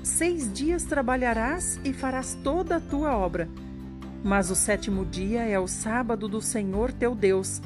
Seis 0.04 0.52
dias 0.52 0.84
trabalharás 0.84 1.80
e 1.82 1.94
farás 1.94 2.38
toda 2.44 2.76
a 2.76 2.82
tua 2.82 3.16
obra. 3.16 3.48
Mas 4.22 4.52
o 4.52 4.56
sétimo 4.56 5.06
dia 5.06 5.44
é 5.48 5.58
o 5.58 5.66
sábado 5.66 6.28
do 6.28 6.42
Senhor 6.42 6.92
teu 6.92 7.16
Deus. 7.16 7.62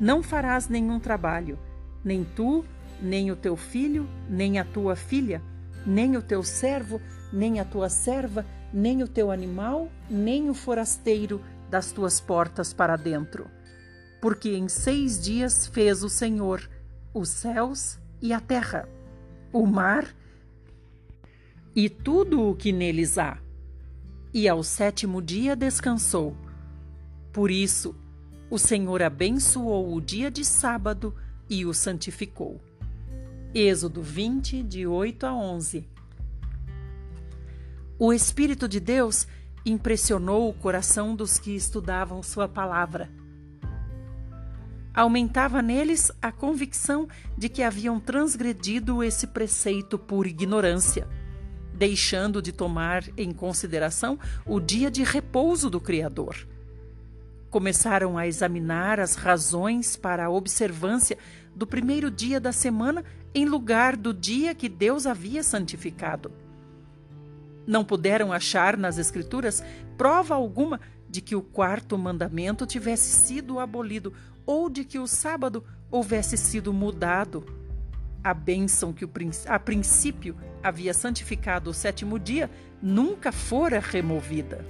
Não 0.00 0.22
farás 0.22 0.68
nenhum 0.68 1.00
trabalho, 1.00 1.58
nem 2.04 2.22
tu, 2.22 2.64
nem 3.02 3.32
o 3.32 3.36
teu 3.36 3.56
filho, 3.56 4.08
nem 4.28 4.60
a 4.60 4.64
tua 4.64 4.94
filha, 4.94 5.42
nem 5.84 6.16
o 6.16 6.22
teu 6.22 6.44
servo, 6.44 7.00
nem 7.32 7.58
a 7.58 7.64
tua 7.64 7.88
serva, 7.88 8.46
nem 8.72 9.02
o 9.02 9.08
teu 9.08 9.28
animal, 9.28 9.90
nem 10.08 10.48
o 10.48 10.54
forasteiro 10.54 11.40
das 11.68 11.90
tuas 11.90 12.20
portas 12.20 12.72
para 12.72 12.94
dentro. 12.94 13.50
Porque 14.22 14.50
em 14.50 14.68
seis 14.68 15.20
dias 15.20 15.66
fez 15.66 16.04
o 16.04 16.08
Senhor 16.08 16.70
os 17.12 17.28
céus 17.28 17.98
e 18.22 18.32
a 18.32 18.38
terra, 18.38 18.88
o 19.52 19.66
mar 19.66 20.14
e 21.74 21.88
tudo 21.88 22.48
o 22.48 22.54
que 22.54 22.72
neles 22.72 23.18
há. 23.18 23.38
E 24.32 24.48
ao 24.48 24.62
sétimo 24.62 25.20
dia 25.20 25.56
descansou. 25.56 26.36
Por 27.32 27.50
isso, 27.50 27.94
o 28.48 28.58
Senhor 28.58 29.02
abençoou 29.02 29.94
o 29.94 30.00
dia 30.00 30.30
de 30.30 30.44
sábado 30.44 31.14
e 31.48 31.64
o 31.64 31.74
santificou. 31.74 32.60
Êxodo 33.52 34.02
20, 34.02 34.62
de 34.62 34.86
8 34.86 35.26
a 35.26 35.34
11. 35.34 35.88
O 37.98 38.12
Espírito 38.12 38.68
de 38.68 38.78
Deus 38.78 39.26
impressionou 39.66 40.48
o 40.48 40.54
coração 40.54 41.14
dos 41.14 41.38
que 41.38 41.54
estudavam 41.54 42.22
Sua 42.22 42.48
palavra. 42.48 43.10
Aumentava 44.94 45.62
neles 45.62 46.10
a 46.20 46.32
convicção 46.32 47.08
de 47.38 47.48
que 47.48 47.62
haviam 47.62 48.00
transgredido 48.00 49.02
esse 49.04 49.26
preceito 49.26 49.98
por 49.98 50.26
ignorância, 50.26 51.06
deixando 51.72 52.42
de 52.42 52.52
tomar 52.52 53.04
em 53.16 53.32
consideração 53.32 54.18
o 54.44 54.58
dia 54.58 54.90
de 54.90 55.04
repouso 55.04 55.70
do 55.70 55.80
Criador. 55.80 56.46
Começaram 57.50 58.18
a 58.18 58.26
examinar 58.26 58.98
as 58.98 59.14
razões 59.14 59.96
para 59.96 60.24
a 60.24 60.30
observância 60.30 61.16
do 61.54 61.66
primeiro 61.66 62.10
dia 62.10 62.40
da 62.40 62.52
semana 62.52 63.04
em 63.34 63.44
lugar 63.44 63.96
do 63.96 64.12
dia 64.12 64.54
que 64.54 64.68
Deus 64.68 65.06
havia 65.06 65.42
santificado. 65.42 66.32
Não 67.66 67.84
puderam 67.84 68.32
achar 68.32 68.76
nas 68.76 68.98
Escrituras 68.98 69.62
prova 69.96 70.34
alguma 70.34 70.80
de 71.08 71.20
que 71.20 71.36
o 71.36 71.42
quarto 71.42 71.98
mandamento 71.98 72.66
tivesse 72.66 73.26
sido 73.26 73.58
abolido 73.58 74.12
ou 74.50 74.68
de 74.68 74.84
que 74.84 74.98
o 74.98 75.06
sábado 75.06 75.62
houvesse 75.88 76.36
sido 76.36 76.72
mudado. 76.72 77.46
A 78.22 78.34
bênção 78.34 78.92
que 78.92 79.08
a 79.46 79.58
princípio 79.60 80.36
havia 80.60 80.92
santificado 80.92 81.70
o 81.70 81.74
sétimo 81.74 82.18
dia 82.18 82.50
nunca 82.82 83.30
fora 83.30 83.78
removida. 83.78 84.66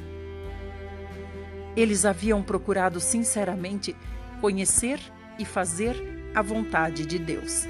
Eles 1.75 2.05
haviam 2.05 2.43
procurado 2.43 3.01
sinceramente 3.01 3.97
conhecer 4.39 5.01
e 5.39 5.47
fazer 5.47 5.97
a 6.35 6.43
vontade 6.43 7.07
de 7.07 7.19
Deus. 7.19 7.67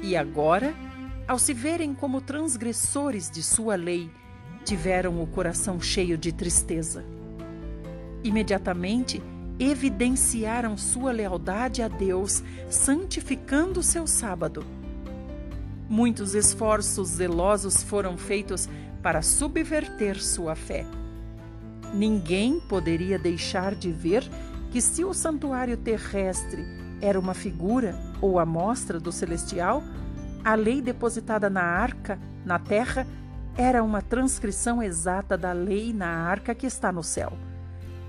E 0.00 0.16
agora, 0.16 0.72
ao 1.26 1.40
se 1.40 1.52
verem 1.52 1.92
como 1.92 2.20
transgressores 2.20 3.28
de 3.28 3.42
sua 3.42 3.74
lei, 3.74 4.08
tiveram 4.64 5.20
o 5.20 5.26
coração 5.26 5.80
cheio 5.80 6.16
de 6.16 6.30
tristeza. 6.30 7.04
Imediatamente 8.22 9.20
evidenciaram 9.62 10.76
sua 10.76 11.12
lealdade 11.12 11.82
a 11.82 11.88
Deus, 11.88 12.42
santificando 12.68 13.80
seu 13.82 14.08
sábado. 14.08 14.64
Muitos 15.88 16.34
esforços 16.34 17.08
zelosos 17.10 17.82
foram 17.82 18.16
feitos 18.16 18.68
para 19.00 19.22
subverter 19.22 20.20
sua 20.20 20.56
fé. 20.56 20.84
Ninguém 21.94 22.58
poderia 22.58 23.18
deixar 23.18 23.74
de 23.74 23.92
ver 23.92 24.28
que, 24.72 24.80
se 24.80 25.04
o 25.04 25.14
santuário 25.14 25.76
terrestre 25.76 26.64
era 27.00 27.20
uma 27.20 27.34
figura 27.34 27.96
ou 28.20 28.38
amostra 28.38 28.98
do 28.98 29.12
celestial, 29.12 29.82
a 30.44 30.54
lei 30.54 30.80
depositada 30.82 31.48
na 31.48 31.62
arca, 31.62 32.18
na 32.44 32.58
terra, 32.58 33.06
era 33.56 33.82
uma 33.82 34.02
transcrição 34.02 34.82
exata 34.82 35.36
da 35.36 35.52
lei 35.52 35.92
na 35.92 36.08
arca 36.08 36.54
que 36.54 36.66
está 36.66 36.90
no 36.90 37.02
céu, 37.02 37.32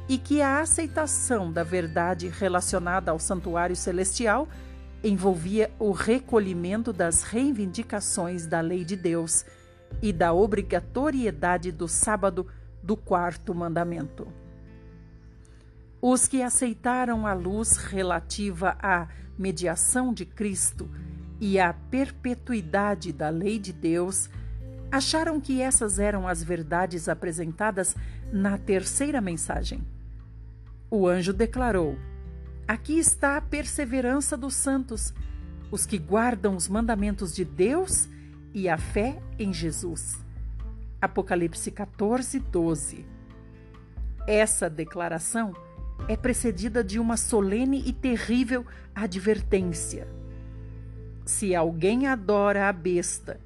e 0.07 0.17
que 0.17 0.41
a 0.41 0.59
aceitação 0.59 1.51
da 1.51 1.63
verdade 1.63 2.27
relacionada 2.27 3.11
ao 3.11 3.19
santuário 3.19 3.75
celestial 3.75 4.47
envolvia 5.03 5.71
o 5.79 5.91
recolhimento 5.91 6.93
das 6.93 7.23
reivindicações 7.23 8.45
da 8.45 8.61
lei 8.61 8.85
de 8.85 8.95
Deus 8.95 9.45
e 10.01 10.11
da 10.13 10.33
obrigatoriedade 10.33 11.71
do 11.71 11.87
sábado 11.87 12.47
do 12.81 12.95
quarto 12.95 13.53
mandamento. 13.53 14.27
Os 16.01 16.27
que 16.27 16.41
aceitaram 16.41 17.25
a 17.25 17.33
luz 17.33 17.77
relativa 17.77 18.77
à 18.81 19.07
mediação 19.37 20.13
de 20.13 20.25
Cristo 20.25 20.89
e 21.39 21.59
à 21.59 21.73
perpetuidade 21.73 23.13
da 23.13 23.29
lei 23.29 23.57
de 23.57 23.71
Deus 23.71 24.29
acharam 24.91 25.39
que 25.39 25.61
essas 25.61 25.99
eram 25.99 26.27
as 26.27 26.43
verdades 26.43 27.09
apresentadas 27.09 27.95
na 28.31 28.57
terceira 28.57 29.19
mensagem. 29.19 29.92
O 30.95 31.07
anjo 31.07 31.33
declarou: 31.33 31.97
Aqui 32.67 32.99
está 32.99 33.35
a 33.35 33.41
perseverança 33.41 34.37
dos 34.37 34.53
santos, 34.53 35.11
os 35.71 35.87
que 35.87 35.97
guardam 35.97 36.55
os 36.55 36.67
mandamentos 36.67 37.33
de 37.33 37.43
Deus 37.43 38.07
e 38.53 38.69
a 38.69 38.77
fé 38.77 39.19
em 39.39 39.51
Jesus. 39.51 40.23
Apocalipse 41.01 41.71
14, 41.71 42.37
12. 42.37 43.07
Essa 44.27 44.69
declaração 44.69 45.55
é 46.07 46.15
precedida 46.15 46.83
de 46.83 46.99
uma 46.99 47.17
solene 47.17 47.81
e 47.87 47.91
terrível 47.91 48.63
advertência. 48.93 50.07
Se 51.25 51.55
alguém 51.55 52.05
adora 52.05 52.69
a 52.69 52.71
besta 52.71 53.39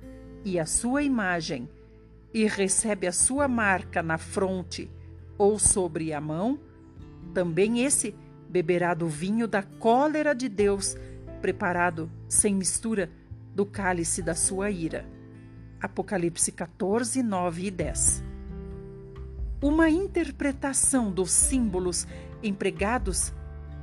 e 0.44 0.60
a 0.60 0.66
sua 0.66 1.02
imagem, 1.02 1.70
e 2.34 2.46
recebe 2.46 3.08
a 3.08 3.14
sua 3.14 3.48
marca 3.48 4.04
na 4.04 4.18
fronte 4.18 4.92
ou 5.38 5.58
sobre 5.58 6.12
a 6.12 6.20
mão, 6.20 6.67
também 7.28 7.84
esse 7.84 8.16
beberá 8.50 8.94
do 8.94 9.08
vinho 9.08 9.48
da 9.48 9.62
cólera 9.62 10.34
de 10.34 10.48
Deus, 10.48 10.96
preparado 11.42 12.10
sem 12.28 12.56
mistura 12.56 13.10
do 13.54 13.66
cálice 13.66 14.22
da 14.22 14.34
sua 14.34 14.70
ira. 14.72 15.06
Apocalipse 15.82 16.52
14, 16.52 17.22
9 17.22 17.66
e 17.66 17.72
10. 17.72 18.24
Uma 19.62 19.90
interpretação 19.90 21.12
dos 21.12 21.32
símbolos 21.32 22.08
empregados 22.42 23.34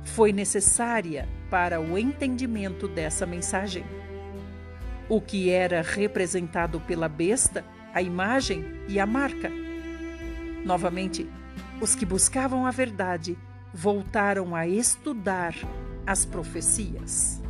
foi 0.03 0.31
necessária 0.31 1.27
para 1.49 1.79
o 1.79 1.97
entendimento 1.97 2.87
dessa 2.87 3.25
mensagem 3.25 3.83
o 5.07 5.21
que 5.21 5.49
era 5.49 5.81
representado 5.81 6.79
pela 6.81 7.07
besta, 7.07 7.63
a 7.93 8.01
imagem 8.01 8.65
e 8.87 8.99
a 8.99 9.05
marca. 9.05 9.51
Novamente, 10.63 11.27
os 11.81 11.95
que 11.95 12.05
buscavam 12.05 12.65
a 12.65 12.71
verdade 12.71 13.37
voltaram 13.73 14.55
a 14.55 14.67
estudar 14.67 15.53
as 16.05 16.25
profecias. 16.25 17.41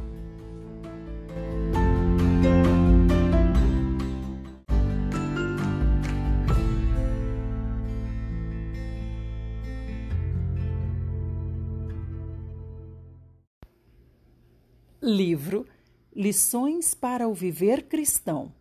Livro 15.02 15.68
Lições 16.16 16.96
para 16.96 17.28
o 17.28 17.34
viver 17.34 17.84
cristão. 17.84 18.52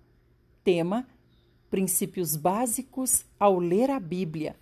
Tema: 0.63 1.07
Princípios 1.71 2.37
básicos 2.37 3.25
ao 3.39 3.59
ler 3.59 3.91
a 3.91 3.99
Bíblia. 3.99 4.57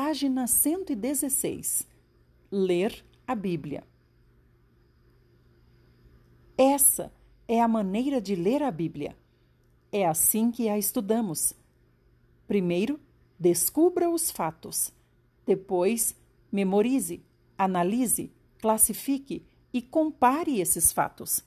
Página 0.00 0.46
116. 0.46 1.84
Ler 2.52 3.04
a 3.26 3.34
Bíblia. 3.34 3.82
Essa 6.56 7.12
é 7.48 7.60
a 7.60 7.66
maneira 7.66 8.20
de 8.20 8.36
ler 8.36 8.62
a 8.62 8.70
Bíblia. 8.70 9.16
É 9.90 10.06
assim 10.06 10.52
que 10.52 10.68
a 10.68 10.78
estudamos. 10.78 11.52
Primeiro, 12.46 13.00
descubra 13.40 14.08
os 14.08 14.30
fatos. 14.30 14.92
Depois, 15.44 16.14
memorize, 16.52 17.20
analise, 17.58 18.30
classifique 18.60 19.44
e 19.72 19.82
compare 19.82 20.60
esses 20.60 20.92
fatos. 20.92 21.44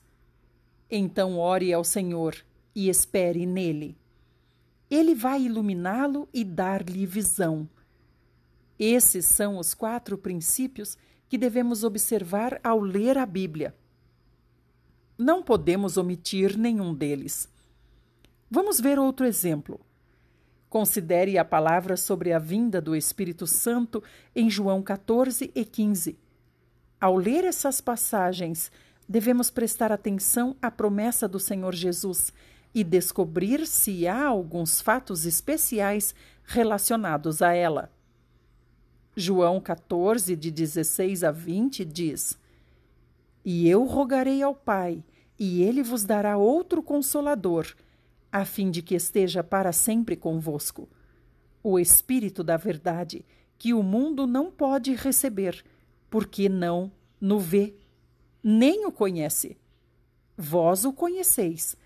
Então 0.90 1.38
ore 1.38 1.72
ao 1.72 1.82
Senhor 1.82 2.36
e 2.74 2.90
espere 2.90 3.46
nele. 3.46 3.96
Ele 4.90 5.14
vai 5.14 5.40
iluminá-lo 5.40 6.28
e 6.34 6.44
dar-lhe 6.44 7.06
visão. 7.06 7.66
Esses 8.84 9.26
são 9.26 9.58
os 9.58 9.74
quatro 9.74 10.18
princípios 10.18 10.98
que 11.28 11.38
devemos 11.38 11.84
observar 11.84 12.60
ao 12.64 12.80
ler 12.80 13.16
a 13.16 13.24
Bíblia. 13.24 13.76
Não 15.16 15.40
podemos 15.40 15.96
omitir 15.96 16.58
nenhum 16.58 16.92
deles. 16.92 17.48
Vamos 18.50 18.80
ver 18.80 18.98
outro 18.98 19.24
exemplo. 19.24 19.80
Considere 20.68 21.38
a 21.38 21.44
palavra 21.44 21.96
sobre 21.96 22.32
a 22.32 22.40
vinda 22.40 22.80
do 22.80 22.96
Espírito 22.96 23.46
Santo 23.46 24.02
em 24.34 24.50
João 24.50 24.82
14 24.82 25.52
e 25.54 25.64
15. 25.64 26.18
Ao 27.00 27.14
ler 27.14 27.44
essas 27.44 27.80
passagens, 27.80 28.72
devemos 29.08 29.48
prestar 29.48 29.92
atenção 29.92 30.56
à 30.60 30.72
promessa 30.72 31.28
do 31.28 31.38
Senhor 31.38 31.72
Jesus 31.72 32.32
e 32.74 32.82
descobrir 32.82 33.64
se 33.64 34.08
há 34.08 34.26
alguns 34.26 34.80
fatos 34.80 35.24
especiais 35.24 36.12
relacionados 36.42 37.42
a 37.42 37.52
ela. 37.52 37.88
João 39.14 39.60
14, 39.60 40.34
de 40.34 40.50
16 40.50 41.22
a 41.22 41.30
20, 41.30 41.84
diz: 41.84 42.38
E 43.44 43.68
eu 43.68 43.84
rogarei 43.84 44.42
ao 44.42 44.54
Pai, 44.54 45.04
e 45.38 45.62
ele 45.62 45.82
vos 45.82 46.04
dará 46.04 46.38
outro 46.38 46.82
consolador, 46.82 47.66
a 48.30 48.44
fim 48.44 48.70
de 48.70 48.80
que 48.80 48.94
esteja 48.94 49.44
para 49.44 49.72
sempre 49.72 50.16
convosco. 50.16 50.88
O 51.62 51.78
Espírito 51.78 52.42
da 52.42 52.56
Verdade, 52.56 53.24
que 53.58 53.74
o 53.74 53.82
mundo 53.82 54.26
não 54.26 54.50
pode 54.50 54.94
receber, 54.94 55.62
porque 56.08 56.48
não 56.48 56.90
no 57.20 57.38
vê, 57.38 57.74
nem 58.42 58.86
o 58.86 58.90
conhece. 58.90 59.56
Vós 60.36 60.84
o 60.84 60.92
conheceis, 60.92 61.76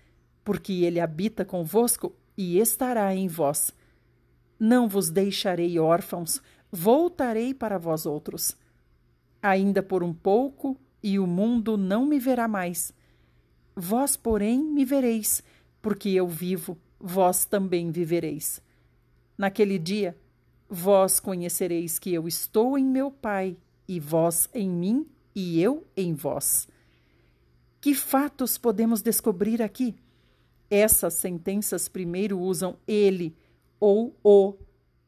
porque 0.43 0.83
ele 0.83 0.99
habita 0.99 1.43
convosco 1.43 2.15
e 2.37 2.57
estará 2.57 3.13
em 3.13 3.27
vós. 3.27 3.73
Não 4.59 4.87
vos 4.87 5.11
deixarei 5.11 5.77
órfãos, 5.77 6.41
voltarei 6.71 7.53
para 7.53 7.77
vós 7.77 8.05
outros. 8.05 8.55
Ainda 9.41 9.81
por 9.83 10.03
um 10.03 10.13
pouco, 10.13 10.77
e 11.01 11.19
o 11.19 11.27
mundo 11.27 11.77
não 11.77 12.05
me 12.05 12.19
verá 12.19 12.47
mais. 12.47 12.93
Vós, 13.75 14.17
porém, 14.17 14.63
me 14.63 14.83
vereis, 14.83 15.43
porque 15.81 16.09
eu 16.09 16.27
vivo, 16.27 16.77
vós 16.99 17.45
também 17.45 17.91
vivereis. 17.91 18.61
Naquele 19.37 19.77
dia, 19.77 20.17
vós 20.69 21.19
conhecereis 21.19 21.99
que 21.99 22.13
eu 22.13 22.27
estou 22.27 22.77
em 22.77 22.85
meu 22.85 23.11
Pai, 23.11 23.55
e 23.87 23.99
vós 23.99 24.49
em 24.53 24.69
mim, 24.69 25.05
e 25.35 25.61
eu 25.61 25.85
em 25.95 26.13
vós. 26.13 26.67
Que 27.79 27.93
fatos 27.93 28.57
podemos 28.57 29.01
descobrir 29.01 29.61
aqui? 29.61 29.95
Essas 30.69 31.13
sentenças 31.13 31.87
primeiro 31.87 32.39
usam 32.39 32.75
ele 32.85 33.33
ou 33.79 34.13
o, 34.23 34.55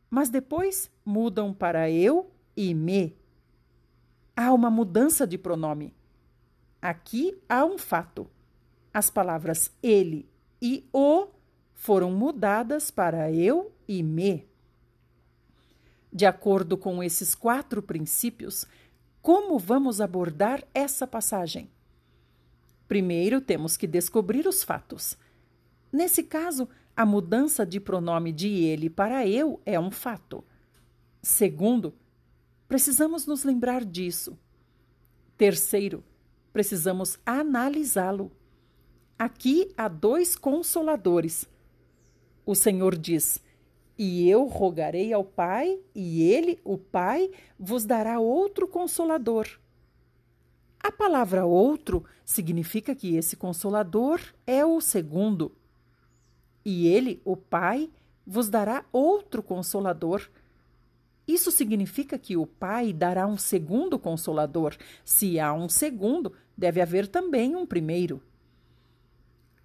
mas 0.10 0.30
depois 0.30 0.90
mudam 1.06 1.54
para 1.54 1.90
eu 1.90 2.32
e 2.56 2.74
me. 2.74 3.16
Há 4.36 4.54
uma 4.54 4.70
mudança 4.70 5.28
de 5.28 5.38
pronome. 5.38 5.94
Aqui 6.82 7.38
há 7.48 7.66
um 7.66 7.78
fato. 7.78 8.30
As 8.94 9.10
palavras 9.10 9.72
ele 9.84 10.28
e 10.62 10.88
o 10.92 11.28
foram 11.74 12.12
mudadas 12.12 12.90
para 12.90 13.32
eu 13.32 13.72
e 13.88 14.02
me. 14.02 14.48
De 16.12 16.26
acordo 16.26 16.78
com 16.78 17.04
esses 17.04 17.36
quatro 17.36 17.82
princípios, 17.82 18.66
como 19.22 19.60
vamos 19.60 20.02
abordar 20.02 20.64
essa 20.74 21.06
passagem? 21.06 21.70
Primeiro, 22.88 23.40
temos 23.40 23.78
que 23.78 23.86
descobrir 23.86 24.48
os 24.48 24.64
fatos. 24.64 25.16
Nesse 25.92 26.24
caso, 26.24 26.68
a 27.00 27.06
mudança 27.06 27.66
de 27.66 27.80
pronome 27.80 28.30
de 28.34 28.50
ele 28.50 28.90
para 28.90 29.26
eu 29.26 29.62
é 29.66 29.80
um 29.80 29.90
fato. 29.90 30.44
Segundo, 31.22 31.94
precisamos 32.68 33.26
nos 33.26 33.46
lembrar 33.46 33.86
disso. 33.86 34.38
Terceiro, 35.38 36.04
precisamos 36.52 37.18
analisá-lo. 37.26 38.30
Aqui 39.18 39.72
há 39.78 39.88
dois 39.88 40.36
consoladores. 40.36 41.50
O 42.46 42.54
Senhor 42.54 42.98
diz: 42.98 43.42
E 43.98 44.30
eu 44.30 44.44
rogarei 44.44 45.14
ao 45.14 45.24
Pai, 45.24 45.80
e 45.96 46.22
ele, 46.22 46.60
o 46.66 46.78
Pai, 46.78 47.32
vos 47.58 47.86
dará 47.86 48.20
outro 48.20 48.68
consolador. 48.68 49.48
A 50.84 50.92
palavra 50.92 51.46
outro 51.46 52.04
significa 52.26 52.94
que 52.94 53.16
esse 53.16 53.38
consolador 53.38 54.20
é 54.46 54.66
o 54.66 54.82
segundo. 54.82 55.56
E 56.72 56.86
ele, 56.86 57.20
o 57.26 57.36
Pai, 57.36 57.90
vos 58.24 58.48
dará 58.48 58.86
outro 58.92 59.42
consolador. 59.42 60.30
Isso 61.28 61.50
significa 61.50 62.16
que 62.20 62.38
o 62.38 62.46
Pai 62.46 62.94
dará 62.94 63.26
um 63.26 63.40
segundo 63.40 63.98
consolador. 63.98 64.78
Se 65.04 65.40
há 65.40 65.52
um 65.52 65.68
segundo, 65.68 66.32
deve 66.56 66.80
haver 66.80 67.08
também 67.08 67.56
um 67.56 67.66
primeiro. 67.66 68.22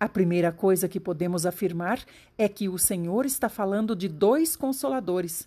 A 0.00 0.08
primeira 0.08 0.50
coisa 0.50 0.88
que 0.88 0.98
podemos 0.98 1.44
afirmar 1.44 2.02
é 2.38 2.48
que 2.48 2.70
o 2.70 2.78
Senhor 2.78 3.26
está 3.26 3.50
falando 3.50 3.94
de 3.94 4.08
dois 4.08 4.56
consoladores. 4.56 5.46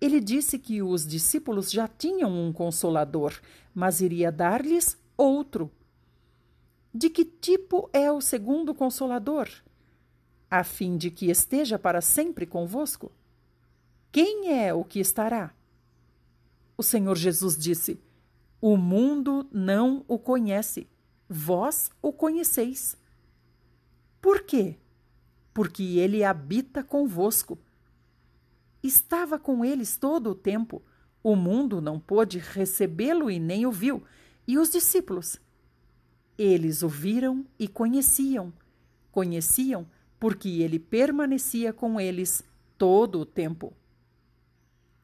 Ele 0.00 0.20
disse 0.20 0.58
que 0.58 0.80
os 0.80 1.06
discípulos 1.06 1.70
já 1.70 1.86
tinham 1.86 2.32
um 2.32 2.50
consolador, 2.50 3.38
mas 3.74 4.00
iria 4.00 4.32
dar-lhes 4.32 4.96
outro. 5.18 5.70
De 6.94 7.10
que 7.10 7.26
tipo 7.26 7.90
é 7.92 8.10
o 8.10 8.22
segundo 8.22 8.74
consolador? 8.74 9.50
A 10.58 10.62
fim 10.62 10.96
de 10.96 11.10
que 11.10 11.30
esteja 11.30 11.76
para 11.76 12.00
sempre 12.00 12.46
convosco? 12.46 13.10
Quem 14.12 14.56
é 14.56 14.72
o 14.72 14.84
que 14.84 15.00
estará? 15.00 15.52
O 16.76 16.82
Senhor 16.82 17.16
Jesus 17.16 17.58
disse: 17.58 18.00
O 18.60 18.76
mundo 18.76 19.48
não 19.50 20.04
o 20.06 20.16
conhece, 20.16 20.88
vós 21.28 21.90
o 22.00 22.12
conheceis. 22.12 22.96
Por 24.20 24.42
quê? 24.42 24.76
Porque 25.52 25.98
ele 25.98 26.22
habita 26.22 26.84
convosco. 26.84 27.58
Estava 28.80 29.40
com 29.40 29.64
eles 29.64 29.96
todo 29.96 30.30
o 30.30 30.34
tempo. 30.36 30.82
O 31.20 31.34
mundo 31.34 31.80
não 31.80 31.98
pôde 31.98 32.38
recebê-lo 32.38 33.28
e 33.28 33.40
nem 33.40 33.66
o 33.66 33.72
viu, 33.72 34.04
e 34.46 34.56
os 34.56 34.70
discípulos. 34.70 35.40
Eles 36.38 36.84
o 36.84 36.88
viram 36.88 37.44
e 37.58 37.66
conheciam. 37.66 38.52
Conheciam 39.10 39.86
porque 40.24 40.62
ele 40.62 40.78
permanecia 40.78 41.70
com 41.70 42.00
eles 42.00 42.42
todo 42.78 43.20
o 43.20 43.26
tempo. 43.26 43.74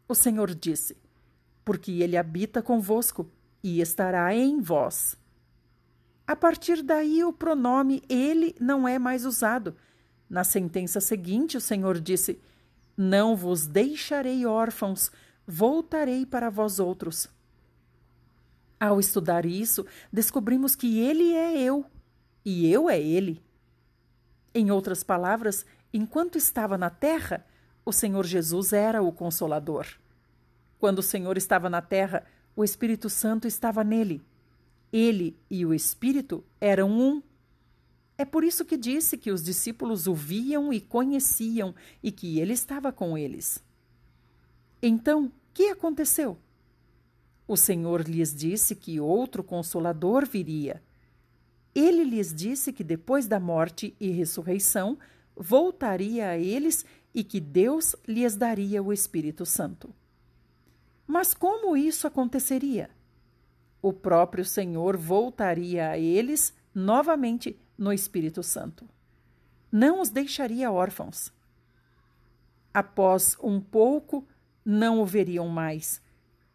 O 0.09 0.15
Senhor 0.15 0.55
disse: 0.55 0.97
Porque 1.63 2.01
ele 2.01 2.17
habita 2.17 2.63
convosco 2.63 3.31
e 3.63 3.83
estará 3.83 4.35
em 4.35 4.63
vós. 4.63 5.19
A 6.27 6.35
partir 6.35 6.83
daí, 6.83 7.23
o 7.23 7.35
pronome 7.35 8.03
ele 8.09 8.57
não 8.59 8.89
é 8.89 8.99
mais 8.99 9.27
usado. 9.27 9.77
Na 10.27 10.43
sentença 10.43 11.03
seguinte, 11.03 11.55
o 11.55 11.61
Senhor 11.61 12.01
disse: 12.01 12.41
Não 12.97 13.37
vos 13.37 13.67
deixarei 13.67 14.47
órfãos, 14.47 15.13
voltarei 15.47 16.25
para 16.25 16.49
vós 16.49 16.81
outros. 16.81 17.29
Ao 18.81 18.99
estudar 18.99 19.45
isso, 19.45 19.85
descobrimos 20.11 20.75
que 20.75 20.99
ele 20.99 21.35
é 21.35 21.61
eu 21.61 21.85
e 22.43 22.73
eu 22.73 22.89
é 22.89 22.99
ele. 22.99 23.50
Em 24.55 24.71
outras 24.71 25.03
palavras, 25.05 25.65
enquanto 25.93 26.37
estava 26.37 26.77
na 26.77 26.91
terra, 26.91 27.47
o 27.85 27.93
Senhor 27.93 28.25
Jesus 28.27 28.73
era 28.73 29.03
o 29.03 29.13
Consolador. 29.13 29.87
Quando 30.79 30.99
o 30.99 31.03
Senhor 31.03 31.37
estava 31.37 31.71
na 31.71 31.81
terra, 31.81 32.25
o 32.57 32.65
Espírito 32.65 33.09
Santo 33.09 33.47
estava 33.47 33.85
nele. 33.85 34.23
Ele 34.93 35.37
e 35.49 35.65
o 35.65 35.73
Espírito 35.73 36.45
eram 36.61 36.91
um. 36.91 37.23
É 38.19 38.25
por 38.25 38.45
isso 38.45 38.65
que 38.65 38.77
disse 38.77 39.17
que 39.17 39.31
os 39.31 39.43
discípulos 39.43 40.07
o 40.07 40.15
viam 40.15 40.73
e 40.73 40.81
conheciam 40.81 41.75
e 42.03 42.11
que 42.11 42.41
ele 42.41 42.53
estava 42.53 42.93
com 42.93 43.17
eles. 43.17 43.63
Então, 44.83 45.27
o 45.27 45.33
que 45.55 45.69
aconteceu? 45.69 46.37
O 47.47 47.57
Senhor 47.57 48.03
lhes 48.09 48.35
disse 48.35 48.75
que 48.75 49.01
outro 49.01 49.43
consolador 49.43 50.27
viria 50.27 50.83
ele 51.75 52.05
lhes 52.05 52.35
disse 52.35 52.73
que 52.73 52.83
depois 52.83 53.27
da 53.27 53.39
morte 53.39 53.95
e 54.01 54.11
ressurreição 54.11 54.99
voltaria 55.37 56.29
a 56.29 56.39
eles 56.39 56.85
e 57.15 57.23
que 57.23 57.41
Deus 57.41 57.95
lhes 58.07 58.37
daria 58.37 58.83
o 58.83 58.93
Espírito 58.93 59.47
Santo. 59.47 59.95
Mas 61.07 61.35
como 61.35 61.77
isso 61.77 62.07
aconteceria? 62.07 62.91
O 63.83 63.93
próprio 63.93 64.45
Senhor 64.45 64.97
voltaria 64.97 65.91
a 65.91 65.99
eles 65.99 66.55
novamente 66.75 67.59
no 67.77 67.93
Espírito 67.93 68.43
Santo. 68.43 68.87
Não 69.73 70.01
os 70.01 70.11
deixaria 70.11 70.71
órfãos. 70.71 71.33
Após 72.75 73.37
um 73.43 73.61
pouco, 73.61 74.27
não 74.65 75.01
o 75.01 75.07
veriam 75.07 75.49
mais, 75.49 76.03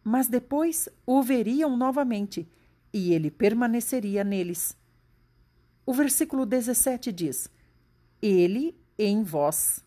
mas 0.04 0.28
depois 0.28 0.88
o 1.04 1.22
veriam 1.22 1.76
novamente, 1.76 2.48
e 2.92 3.12
ele 3.12 3.30
permaneceria 3.30 4.22
neles 4.22 4.76
o 5.86 5.94
versículo 5.94 6.44
17 6.44 7.12
diz: 7.12 7.48
Ele 8.20 8.76
em 8.98 9.22
vós. 9.22 9.84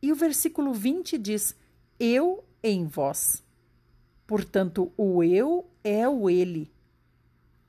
E 0.00 0.12
o 0.12 0.14
versículo 0.14 0.72
20 0.72 1.18
diz: 1.18 1.56
Eu 1.98 2.44
em 2.62 2.86
vós. 2.86 3.42
Portanto, 4.26 4.92
o 4.96 5.24
eu 5.24 5.68
é 5.82 6.08
o 6.08 6.30
ele. 6.30 6.72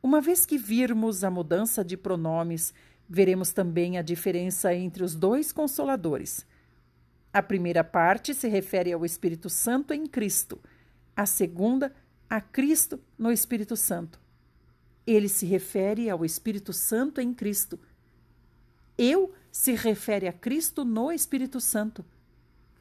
Uma 0.04 0.22
vez 0.22 0.46
que 0.46 0.58
virmos 0.58 1.24
a 1.24 1.32
mudança 1.32 1.84
de 1.84 1.98
pronomes, 1.98 2.74
veremos 3.10 3.52
também 3.52 3.98
a 3.98 4.02
diferença 4.02 4.74
entre 4.74 5.04
os 5.04 5.16
dois 5.16 5.52
consoladores. 5.52 6.46
A 7.34 7.42
primeira 7.42 7.84
parte 7.84 8.34
se 8.34 8.48
refere 8.48 8.94
ao 8.94 9.06
Espírito 9.06 9.50
Santo 9.50 9.94
em 9.94 10.06
Cristo, 10.06 10.60
a 11.16 11.26
segunda 11.26 11.94
a 12.30 12.40
Cristo 12.40 13.00
no 13.18 13.32
Espírito 13.32 13.76
Santo. 13.76 14.20
Ele 15.12 15.28
se 15.28 15.46
refere 15.46 16.10
ao 16.10 16.24
Espírito 16.24 16.72
Santo 16.72 17.20
em 17.20 17.34
Cristo. 17.34 17.78
Eu 18.98 19.34
se 19.52 19.74
refere 19.74 20.26
a 20.26 20.32
Cristo 20.32 20.86
no 20.86 21.12
Espírito 21.12 21.60
Santo. 21.60 22.06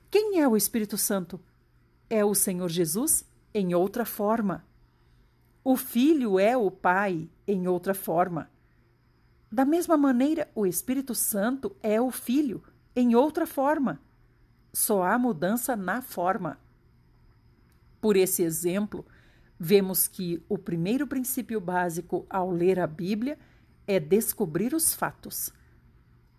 Quem 0.09 0.41
é 0.41 0.47
o 0.47 0.57
Espírito 0.57 0.97
Santo? 0.97 1.41
É 2.09 2.25
o 2.25 2.33
Senhor 2.33 2.69
Jesus 2.69 3.25
em 3.53 3.75
outra 3.75 4.05
forma. 4.05 4.65
O 5.65 5.77
Filho 5.77 6.39
é 6.39 6.57
o 6.57 6.71
Pai 6.71 7.29
em 7.49 7.67
outra 7.67 7.95
forma. 7.95 8.49
Da 9.51 9.65
mesma 9.65 9.97
maneira, 9.97 10.49
o 10.55 10.65
Espírito 10.65 11.17
Santo 11.17 11.75
é 11.83 12.01
o 12.01 12.13
Filho 12.13 12.63
em 12.95 13.17
outra 13.17 13.45
forma. 13.45 14.01
Só 14.73 15.03
há 15.03 15.19
mudança 15.19 15.75
na 15.75 16.01
forma. 16.01 16.61
Por 18.01 18.17
esse 18.17 18.45
exemplo, 18.45 19.05
vemos 19.63 20.09
que 20.09 20.43
o 20.49 20.57
primeiro 20.57 21.07
princípio 21.07 21.61
básico 21.61 22.25
ao 22.31 22.51
ler 22.51 22.81
a 22.81 22.87
Bíblia 22.87 23.39
é 23.87 24.01
descobrir 24.01 24.73
os 24.73 24.95
fatos. 24.95 25.53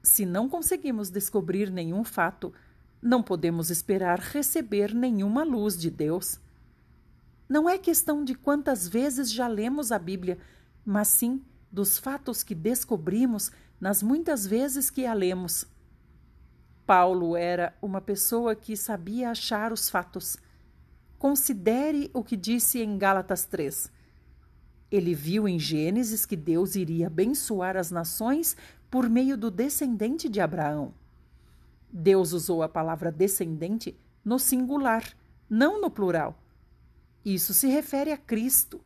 Se 0.01 0.25
não 0.25 0.49
conseguimos 0.49 1.11
descobrir 1.11 1.69
nenhum 1.69 2.03
fato, 2.03 2.51
não 2.99 3.21
podemos 3.21 3.69
esperar 3.69 4.17
receber 4.19 4.95
nenhuma 4.95 5.43
luz 5.43 5.77
de 5.77 5.91
Deus. 5.91 6.39
Não 7.47 7.69
é 7.69 7.77
questão 7.77 8.25
de 8.25 8.33
quantas 8.33 8.87
vezes 8.87 9.31
já 9.31 9.47
lemos 9.47 9.91
a 9.91 9.99
Bíblia, 9.99 10.39
mas 10.83 11.09
sim 11.09 11.43
dos 11.71 11.99
fatos 11.99 12.41
que 12.41 12.55
descobrimos 12.55 13.51
nas 13.79 14.01
muitas 14.01 14.47
vezes 14.47 14.89
que 14.89 15.05
a 15.05 15.13
lemos. 15.13 15.67
Paulo 16.87 17.37
era 17.37 17.77
uma 17.83 18.01
pessoa 18.01 18.55
que 18.55 18.75
sabia 18.75 19.29
achar 19.29 19.71
os 19.71 19.91
fatos 19.91 20.37
Considere 21.21 22.09
o 22.15 22.23
que 22.23 22.35
disse 22.35 22.81
em 22.81 22.97
Gálatas 22.97 23.45
3. 23.45 23.91
Ele 24.89 25.13
viu 25.13 25.47
em 25.47 25.59
Gênesis 25.59 26.25
que 26.25 26.35
Deus 26.35 26.75
iria 26.75 27.05
abençoar 27.05 27.77
as 27.77 27.91
nações 27.91 28.57
por 28.89 29.07
meio 29.07 29.37
do 29.37 29.51
descendente 29.51 30.27
de 30.27 30.41
Abraão. 30.41 30.95
Deus 31.93 32.33
usou 32.33 32.63
a 32.63 32.67
palavra 32.67 33.11
descendente 33.11 33.95
no 34.25 34.39
singular, 34.39 35.15
não 35.47 35.79
no 35.79 35.91
plural. 35.91 36.41
Isso 37.23 37.53
se 37.53 37.67
refere 37.67 38.11
a 38.11 38.17
Cristo. 38.17 38.81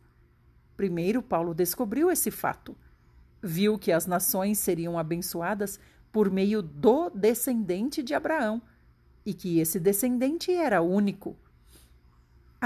Primeiro, 0.76 1.24
Paulo 1.24 1.54
descobriu 1.54 2.12
esse 2.12 2.32
fato. 2.32 2.76
Viu 3.42 3.80
que 3.80 3.94
as 3.94 4.06
nações 4.06 4.60
seriam 4.60 5.00
abençoadas 5.00 5.80
por 6.12 6.30
meio 6.30 6.62
do 6.62 7.10
descendente 7.12 8.04
de 8.04 8.14
Abraão 8.14 8.62
e 9.26 9.34
que 9.34 9.58
esse 9.60 9.80
descendente 9.80 10.52
era 10.52 10.82
único. 10.82 11.38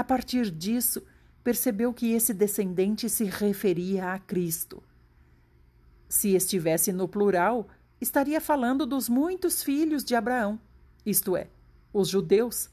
A 0.00 0.04
partir 0.04 0.50
disso, 0.50 1.02
percebeu 1.44 1.92
que 1.92 2.12
esse 2.12 2.32
descendente 2.32 3.06
se 3.10 3.24
referia 3.24 4.14
a 4.14 4.18
Cristo. 4.18 4.82
Se 6.08 6.34
estivesse 6.34 6.90
no 6.90 7.06
plural, 7.06 7.68
estaria 8.00 8.40
falando 8.40 8.86
dos 8.86 9.10
muitos 9.10 9.62
filhos 9.62 10.02
de 10.02 10.14
Abraão, 10.14 10.58
isto 11.04 11.36
é, 11.36 11.48
os 11.92 12.08
judeus, 12.08 12.70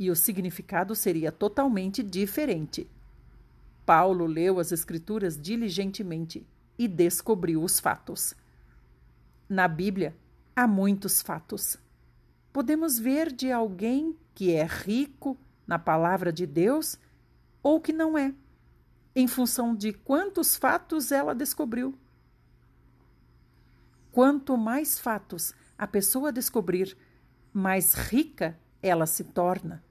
e 0.00 0.10
o 0.10 0.16
significado 0.16 0.96
seria 0.96 1.30
totalmente 1.30 2.02
diferente. 2.02 2.90
Paulo 3.86 4.26
leu 4.26 4.58
as 4.58 4.72
Escrituras 4.72 5.40
diligentemente 5.40 6.44
e 6.76 6.88
descobriu 6.88 7.62
os 7.62 7.78
fatos. 7.78 8.34
Na 9.48 9.68
Bíblia, 9.68 10.12
há 10.56 10.66
muitos 10.66 11.22
fatos. 11.22 11.76
Podemos 12.52 12.98
ver 12.98 13.30
de 13.30 13.52
alguém 13.52 14.16
que 14.34 14.50
é 14.50 14.64
rico, 14.64 15.38
na 15.68 15.78
palavra 15.78 16.32
de 16.32 16.46
Deus 16.46 16.98
ou 17.62 17.78
que 17.78 17.92
não 17.92 18.16
é, 18.16 18.34
em 19.14 19.28
função 19.28 19.74
de 19.74 19.92
quantos 19.92 20.56
fatos 20.56 21.12
ela 21.12 21.34
descobriu. 21.34 21.94
Quanto 24.10 24.56
mais 24.56 24.98
fatos 24.98 25.52
a 25.76 25.86
pessoa 25.86 26.32
descobrir, 26.32 26.96
mais 27.52 27.92
rica 27.92 28.58
ela 28.82 29.06
se 29.06 29.24
torna. 29.24 29.84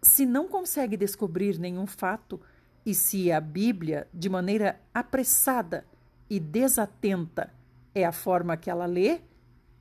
Se 0.00 0.24
não 0.24 0.46
consegue 0.46 0.96
descobrir 0.96 1.58
nenhum 1.58 1.86
fato, 1.86 2.40
e 2.86 2.94
se 2.94 3.32
a 3.32 3.40
Bíblia, 3.40 4.06
de 4.12 4.28
maneira 4.28 4.80
apressada 4.92 5.84
e 6.28 6.38
desatenta, 6.38 7.52
é 7.94 8.04
a 8.04 8.12
forma 8.12 8.56
que 8.56 8.68
ela 8.68 8.86
lê, 8.86 9.20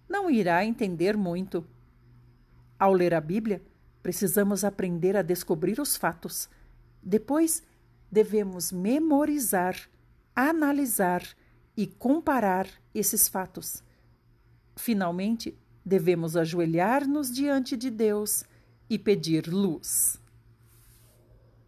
não 0.08 0.30
irá 0.30 0.64
entender 0.64 1.18
muito. 1.18 1.66
Ao 2.80 2.94
ler 2.94 3.14
a 3.14 3.22
Bíblia, 3.22 3.62
Precisamos 4.04 4.66
aprender 4.66 5.16
a 5.16 5.22
descobrir 5.22 5.80
os 5.80 5.96
fatos. 5.96 6.50
Depois, 7.02 7.64
devemos 8.12 8.72
memorizar, 8.72 9.76
analisar 10.36 11.24
e 11.76 11.88
comparar 11.88 12.68
esses 12.94 13.28
fatos. 13.30 13.82
Finalmente, 14.76 15.58
devemos 15.86 16.36
ajoelhar-nos 16.36 17.34
diante 17.34 17.78
de 17.78 17.90
Deus 17.90 18.44
e 18.90 19.00
pedir 19.00 19.48
luz. 19.48 20.20